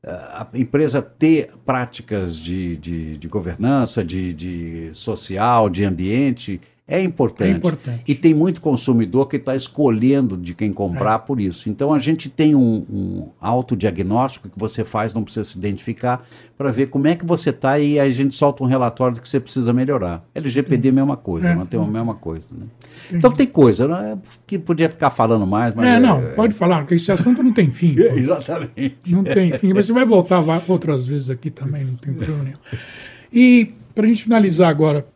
a 0.03 0.49
empresa 0.55 1.03
ter 1.03 1.49
práticas 1.65 2.37
de, 2.37 2.77
de, 2.77 3.17
de 3.19 3.29
governança, 3.29 4.03
de, 4.03 4.33
de 4.33 4.91
social, 4.95 5.69
de 5.69 5.85
ambiente, 5.85 6.61
é 6.91 7.03
importante. 7.03 7.49
É 7.51 7.57
importante. 7.57 8.03
E 8.07 8.15
tem 8.15 8.35
muito 8.35 8.61
consumidor 8.61 9.29
que 9.29 9.37
está 9.37 9.55
escolhendo 9.55 10.37
de 10.37 10.53
quem 10.55 10.73
comprar 10.73 11.15
É. 11.15 11.19
por 11.19 11.41
isso. 11.41 11.71
Então 11.71 11.93
a 11.93 11.99
gente 11.99 12.29
tem 12.29 12.55
um, 12.55 12.85
um 12.91 13.29
autodiagnóstico 13.41 14.49
que 14.49 14.59
você 14.59 14.85
faz, 14.85 15.15
não 15.15 15.23
precisa 15.23 15.45
se 15.45 15.57
identificar, 15.57 16.27
para 16.59 16.71
ver 16.73 16.87
como 16.89 17.07
é 17.07 17.15
que 17.15 17.25
você 17.25 17.51
está 17.51 17.79
e 17.79 17.99
aí 17.99 18.11
a 18.11 18.13
gente 18.13 18.37
solta 18.37 18.63
um 18.63 18.67
relatório 18.67 19.15
do 19.17 19.23
que 19.23 19.29
você 19.29 19.39
precisa 19.41 19.73
melhorar. 19.73 20.25
LGPD 20.35 20.89
é 20.89 20.91
a 20.91 20.95
mesma 20.95 21.17
coisa, 21.17 21.49
É. 21.49 21.55
mantém 21.55 21.81
a 21.81 21.87
mesma 21.87 22.15
coisa. 22.15 22.47
Né? 22.51 22.67
Então 23.13 23.31
tem 23.33 23.47
coisa, 23.47 23.89
né? 23.89 24.19
que 24.47 24.59
podia 24.59 24.89
ficar 24.89 25.11
falando 25.11 25.47
mais, 25.47 25.75
mas. 25.75 25.87
É, 25.87 26.01
não, 26.01 26.21
pode 26.35 26.55
falar, 26.55 26.79
porque 26.81 26.95
esse 26.95 27.11
assunto 27.13 27.43
não 27.43 27.53
tem 27.53 27.71
fim. 27.71 27.95
Exatamente. 27.97 29.13
Não 29.13 29.23
tem 29.25 29.57
fim. 29.57 29.73
Mas 29.73 29.87
você 29.87 29.93
vai 29.93 30.05
voltar 30.05 30.43
outras 30.69 31.07
vezes 31.07 31.31
aqui 31.31 31.51
também, 31.51 31.85
não 31.85 31.95
tem 31.95 32.13
problema 32.13 32.43
nenhum. 32.43 32.57
E, 33.33 33.73
para 33.95 34.05
a 34.05 34.09
gente 34.09 34.25
finalizar 34.25 34.69
agora, 34.69 35.07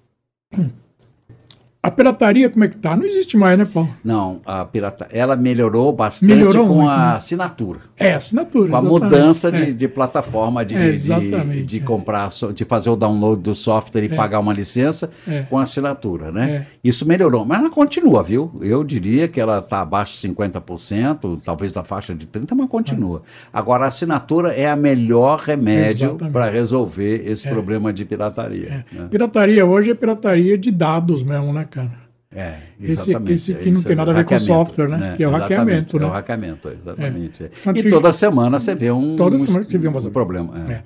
a 1.87 1.91
pirataria, 1.91 2.49
como 2.51 2.65
é 2.65 2.69
que 2.69 2.77
tá? 2.77 2.97
Não 2.97 3.05
existe 3.05 3.37
mais, 3.37 3.59
né, 3.59 3.65
Paulo? 3.65 3.95
Não, 4.03 4.41
a 4.47 4.65
pirata, 4.65 5.07
ela 5.13 5.37
melhorou 5.37 5.93
bastante 5.93 6.33
Melhorou 6.35 6.67
com 6.67 6.75
muito, 6.77 6.91
a 6.91 6.97
né? 7.11 7.17
assinatura. 7.17 7.79
É, 7.99 8.15
assinatura. 8.15 8.71
Com 8.71 8.77
a 8.77 8.83
mudança 8.83 9.49
É. 9.49 9.51
de, 9.51 9.73
de 9.73 9.89
plataforma, 9.89 10.65
de, 10.65 10.75
É, 10.75 10.93
de, 10.93 11.63
de 11.65 11.77
é. 11.79 11.83
comprar, 11.83 12.29
de 12.55 12.65
fazer 12.65 12.89
o 12.91 12.97
download 12.97 13.43
do 13.43 13.55
software 13.55 14.03
e 14.05 14.09
pagar 14.09 14.41
uma 14.41 14.53
licença 14.53 15.11
É. 15.29 15.43
com 15.43 15.59
assinatura, 15.59 16.33
né? 16.33 16.51
É. 16.51 16.67
Isso 16.83 17.07
melhorou, 17.07 17.45
mas 17.45 17.59
ela 17.61 17.71
continua, 17.71 18.23
viu? 18.23 18.51
Eu 18.63 18.83
diria 18.83 19.29
que 19.29 19.41
ela 19.41 19.59
está 19.59 19.81
abaixo 19.83 20.15
de 20.21 20.29
50%, 20.29 21.41
talvez 21.45 21.73
da 21.73 21.85
faixa 21.85 22.15
de 22.15 22.27
30%, 22.27 22.55
mas 22.57 22.69
continua. 22.69 23.23
Agora, 23.53 23.85
a 23.85 23.89
assinatura 23.89 24.53
é 24.53 24.69
a 24.69 24.77
melhor 24.77 25.41
remédio 25.41 26.17
para 26.33 26.49
resolver 26.49 27.23
esse 27.31 27.49
problema 27.49 27.93
de 27.93 28.05
pirataria. 28.05 28.85
né? 28.93 29.09
Pirataria 29.11 29.67
hoje 29.67 29.91
é 29.91 29.95
pirataria 29.95 30.57
de 30.57 30.71
dados 30.71 31.23
mesmo, 31.23 31.53
né, 31.53 31.67
cara? 31.75 32.05
É, 32.37 32.59
Esse- 32.81 33.11
exatamente. 33.11 33.33
esse 33.33 33.55
que 33.55 33.69
é 33.69 33.73
não 33.73 33.83
tem 33.83 33.95
nada 33.95 34.11
a 34.11 34.15
ver 34.15 34.25
com 34.25 34.39
software, 34.41 34.89
né? 34.89 35.15
Que 35.17 35.23
é 35.23 35.29
o 35.29 35.31
hackeamento, 35.31 35.97
É 35.97 36.01
né? 36.01 36.07
o 36.07 36.11
hackeamento, 36.11 36.69
exatamente. 36.69 37.45
é. 37.45 37.51
E 37.77 37.89
toda 37.89 38.13
semana 38.13 38.59
você 38.59 38.75
vê 38.75 38.91
um, 38.91 39.15
Toda 39.15 39.37
um, 39.37 39.39
semana 39.39 39.65
você 39.69 39.79
vê 39.79 39.87
um 39.89 39.97
um 39.97 40.11
problema. 40.11 40.53
é. 40.69 40.73
É. 40.73 40.83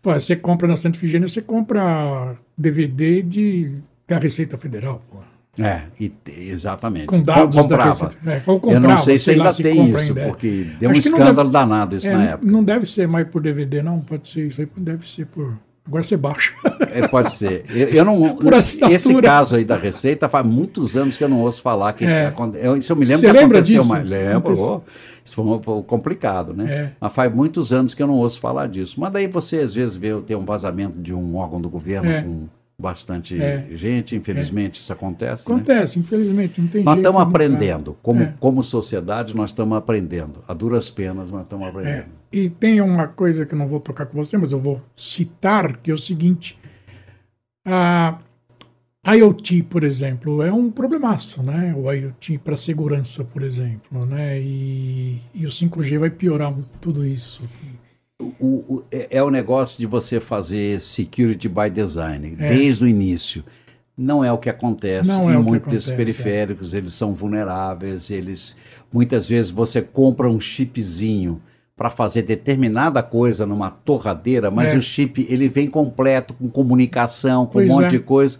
Pô, 0.00 0.12
você 0.12 0.34
compra 0.36 0.66
na 0.68 0.76
Santa 0.76 0.96
Efigênia, 0.98 1.28
você 1.28 1.40
compra 1.40 2.34
DVD 2.58 3.22
de, 3.22 3.70
da 4.06 4.18
Receita 4.18 4.56
Federal, 4.58 5.00
pô. 5.10 5.18
É, 5.62 5.82
e 6.00 6.08
te- 6.08 6.32
exatamente. 6.48 7.06
Com 7.06 7.22
dados 7.22 7.54
da 7.56 7.62
comprava. 7.62 7.90
Receita. 8.06 8.16
É, 8.30 8.42
ou 8.46 8.54
Eu 8.54 8.60
comprava, 8.60 8.88
não 8.88 8.96
sei 8.98 9.18
se 9.18 9.24
sei 9.26 9.36
lá 9.36 9.44
ainda 9.44 9.54
se 9.54 9.62
tem 9.62 9.90
isso, 9.90 9.98
ainda, 9.98 10.20
é. 10.22 10.26
porque 10.28 10.66
deu 10.80 10.88
um 10.88 10.92
Acho 10.92 11.10
não 11.10 11.18
escândalo 11.18 11.36
deve- 11.36 11.50
danado 11.52 11.96
isso 11.96 12.08
É, 12.08 12.12
na 12.16 12.24
época. 12.24 12.50
Não 12.50 12.64
deve 12.64 12.86
ser 12.86 13.06
mais 13.06 13.28
por 13.28 13.42
DVD, 13.42 13.82
não. 13.82 14.00
Pode 14.00 14.28
ser 14.28 14.46
isso 14.46 14.60
aí, 14.60 14.68
deve 14.76 15.06
ser 15.06 15.26
por. 15.26 15.58
Agora 15.86 16.02
você 16.04 16.16
baixa. 16.16 16.52
É, 16.92 17.08
pode 17.08 17.32
ser. 17.32 17.64
Eu, 17.68 17.88
eu 17.88 18.04
não. 18.04 18.38
Esse 18.90 19.20
caso 19.20 19.56
aí 19.56 19.64
da 19.64 19.76
Receita 19.76 20.28
faz 20.28 20.46
muitos 20.46 20.96
anos 20.96 21.16
que 21.16 21.24
eu 21.24 21.28
não 21.28 21.40
ouço 21.40 21.60
falar 21.60 21.92
que 21.92 22.04
É. 22.04 22.32
eu, 22.60 22.76
isso 22.76 22.92
eu 22.92 22.96
me 22.96 23.04
lembro 23.04 23.20
Você 23.20 23.26
que 23.26 23.32
lembra 23.32 23.58
aconteceu, 23.58 23.80
disso? 23.80 23.92
mas 23.92 24.06
lembro. 24.08 24.52
Oh, 24.58 24.80
isso 25.24 25.34
foi 25.34 25.44
um 25.44 25.82
complicado, 25.82 26.54
né? 26.54 26.72
É. 26.72 26.90
Mas 27.00 27.12
faz 27.12 27.34
muitos 27.34 27.72
anos 27.72 27.94
que 27.94 28.02
eu 28.02 28.06
não 28.06 28.14
ouço 28.14 28.38
falar 28.40 28.68
disso. 28.68 29.00
Mas 29.00 29.10
daí 29.12 29.26
você 29.26 29.56
às 29.58 29.74
vezes 29.74 29.96
vê 29.96 30.10
tem 30.22 30.36
um 30.36 30.44
vazamento 30.44 31.00
de 31.00 31.12
um 31.12 31.36
órgão 31.36 31.60
do 31.60 31.68
governo 31.68 32.08
É. 32.10 32.22
com 32.22 32.46
bastante 32.82 33.40
É. 33.40 33.66
gente, 33.72 34.14
infelizmente 34.16 34.74
isso 34.80 34.92
acontece. 34.92 35.48
né? 35.48 35.54
Acontece, 35.54 35.98
infelizmente, 35.98 36.60
não 36.60 36.68
tem 36.68 36.82
Nós 36.84 36.96
estamos 36.98 37.22
dá. 37.22 37.28
aprendendo, 37.28 37.96
como, 38.02 38.22
É. 38.22 38.34
como 38.40 38.62
sociedade, 38.62 39.34
nós 39.34 39.50
estamos 39.50 39.78
aprendendo. 39.78 40.42
A 40.48 40.52
duras 40.52 40.90
penas, 40.90 41.30
nós 41.30 41.42
estamos 41.44 41.66
É, 41.66 41.70
aprendendo. 41.70 42.10
e 42.32 42.50
tem 42.50 42.80
uma 42.80 43.06
coisa 43.06 43.46
que 43.46 43.54
eu 43.54 43.58
não 43.58 43.68
vou 43.68 43.80
tocar 43.80 44.06
com 44.06 44.16
você, 44.22 44.36
mas 44.36 44.52
eu 44.52 44.58
vou 44.58 44.82
citar, 44.96 45.76
que 45.78 45.90
é 45.90 45.94
o 45.94 45.98
seguinte: 45.98 46.58
a 47.64 48.18
IoT, 49.16 49.62
por 49.64 49.82
exemplo, 49.84 50.42
é 50.42 50.52
um 50.52 50.70
problemaço, 50.70 51.42
né? 51.42 51.74
O 51.76 51.90
IoT 51.92 52.38
para 52.38 52.56
segurança, 52.56 53.24
por 53.24 53.42
exemplo, 53.42 54.04
né? 54.06 54.40
E, 54.40 55.20
e 55.34 55.44
o 55.46 55.50
5G 55.50 55.98
vai 55.98 56.10
piorar 56.10 56.54
tudo 56.80 57.04
isso. 57.06 57.42
O, 58.38 58.46
o- 58.46 58.82
é, 58.90 59.18
é 59.18 59.22
o 59.22 59.30
negócio 59.30 59.78
de 59.78 59.86
você 59.86 60.20
fazer 60.20 60.80
security 60.80 61.48
by 61.48 61.68
design, 61.72 62.36
É. 62.38 62.48
desde 62.48 62.84
o 62.84 62.88
início. 62.88 63.44
Não 63.96 64.24
é 64.24 64.32
o 64.32 64.38
que 64.38 64.48
acontece 64.48 65.08
Não 65.10 65.30
é 65.30 65.34
em 65.34 65.36
que 65.36 65.42
muitos 65.42 65.70
desses 65.72 65.90
é. 65.90 65.96
periféricos, 65.96 66.72
eles 66.74 66.94
são 66.94 67.14
vulneráveis, 67.14 68.10
eles 68.10 68.56
muitas 68.92 69.28
vezes 69.28 69.50
você 69.50 69.82
compra 69.82 70.28
um 70.30 70.40
chipzinho 70.40 71.40
para 71.76 71.90
fazer 71.90 72.22
determinada 72.22 73.02
coisa 73.02 73.44
numa 73.46 73.70
torradeira, 73.70 74.50
mas 74.50 74.72
É. 74.72 74.76
o 74.76 74.80
chip 74.82 75.26
ele 75.28 75.48
vem 75.48 75.66
completo 75.68 76.32
com 76.34 76.48
comunicação, 76.48 77.44
com 77.46 77.52
Pois 77.54 77.70
um 77.70 77.74
monte 77.74 77.84
é. 77.86 77.88
de 77.88 77.98
coisa. 77.98 78.38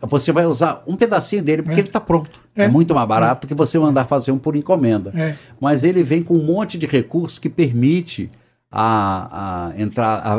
Você 0.00 0.32
vai 0.32 0.46
usar 0.46 0.82
um 0.86 0.96
pedacinho 0.96 1.42
dele 1.42 1.62
porque 1.62 1.78
É. 1.78 1.82
ele 1.82 1.88
está 1.88 2.00
pronto. 2.00 2.40
É. 2.56 2.64
É. 2.64 2.68
muito 2.68 2.94
mais 2.94 3.08
barato 3.08 3.46
que 3.46 3.54
você 3.54 3.78
mandar 3.78 4.04
fazer 4.06 4.30
um 4.30 4.38
por 4.38 4.54
encomenda 4.56 5.10
É. 5.14 5.34
mas 5.60 5.84
ele 5.84 6.02
vem 6.02 6.22
com 6.22 6.34
um 6.36 6.44
monte 6.44 6.76
de 6.76 6.84
recursos 6.86 7.38
que 7.38 7.48
permite 7.48 8.30
a, 8.72 9.68
a 9.68 9.80
entrar 9.80 10.18
a, 10.18 10.34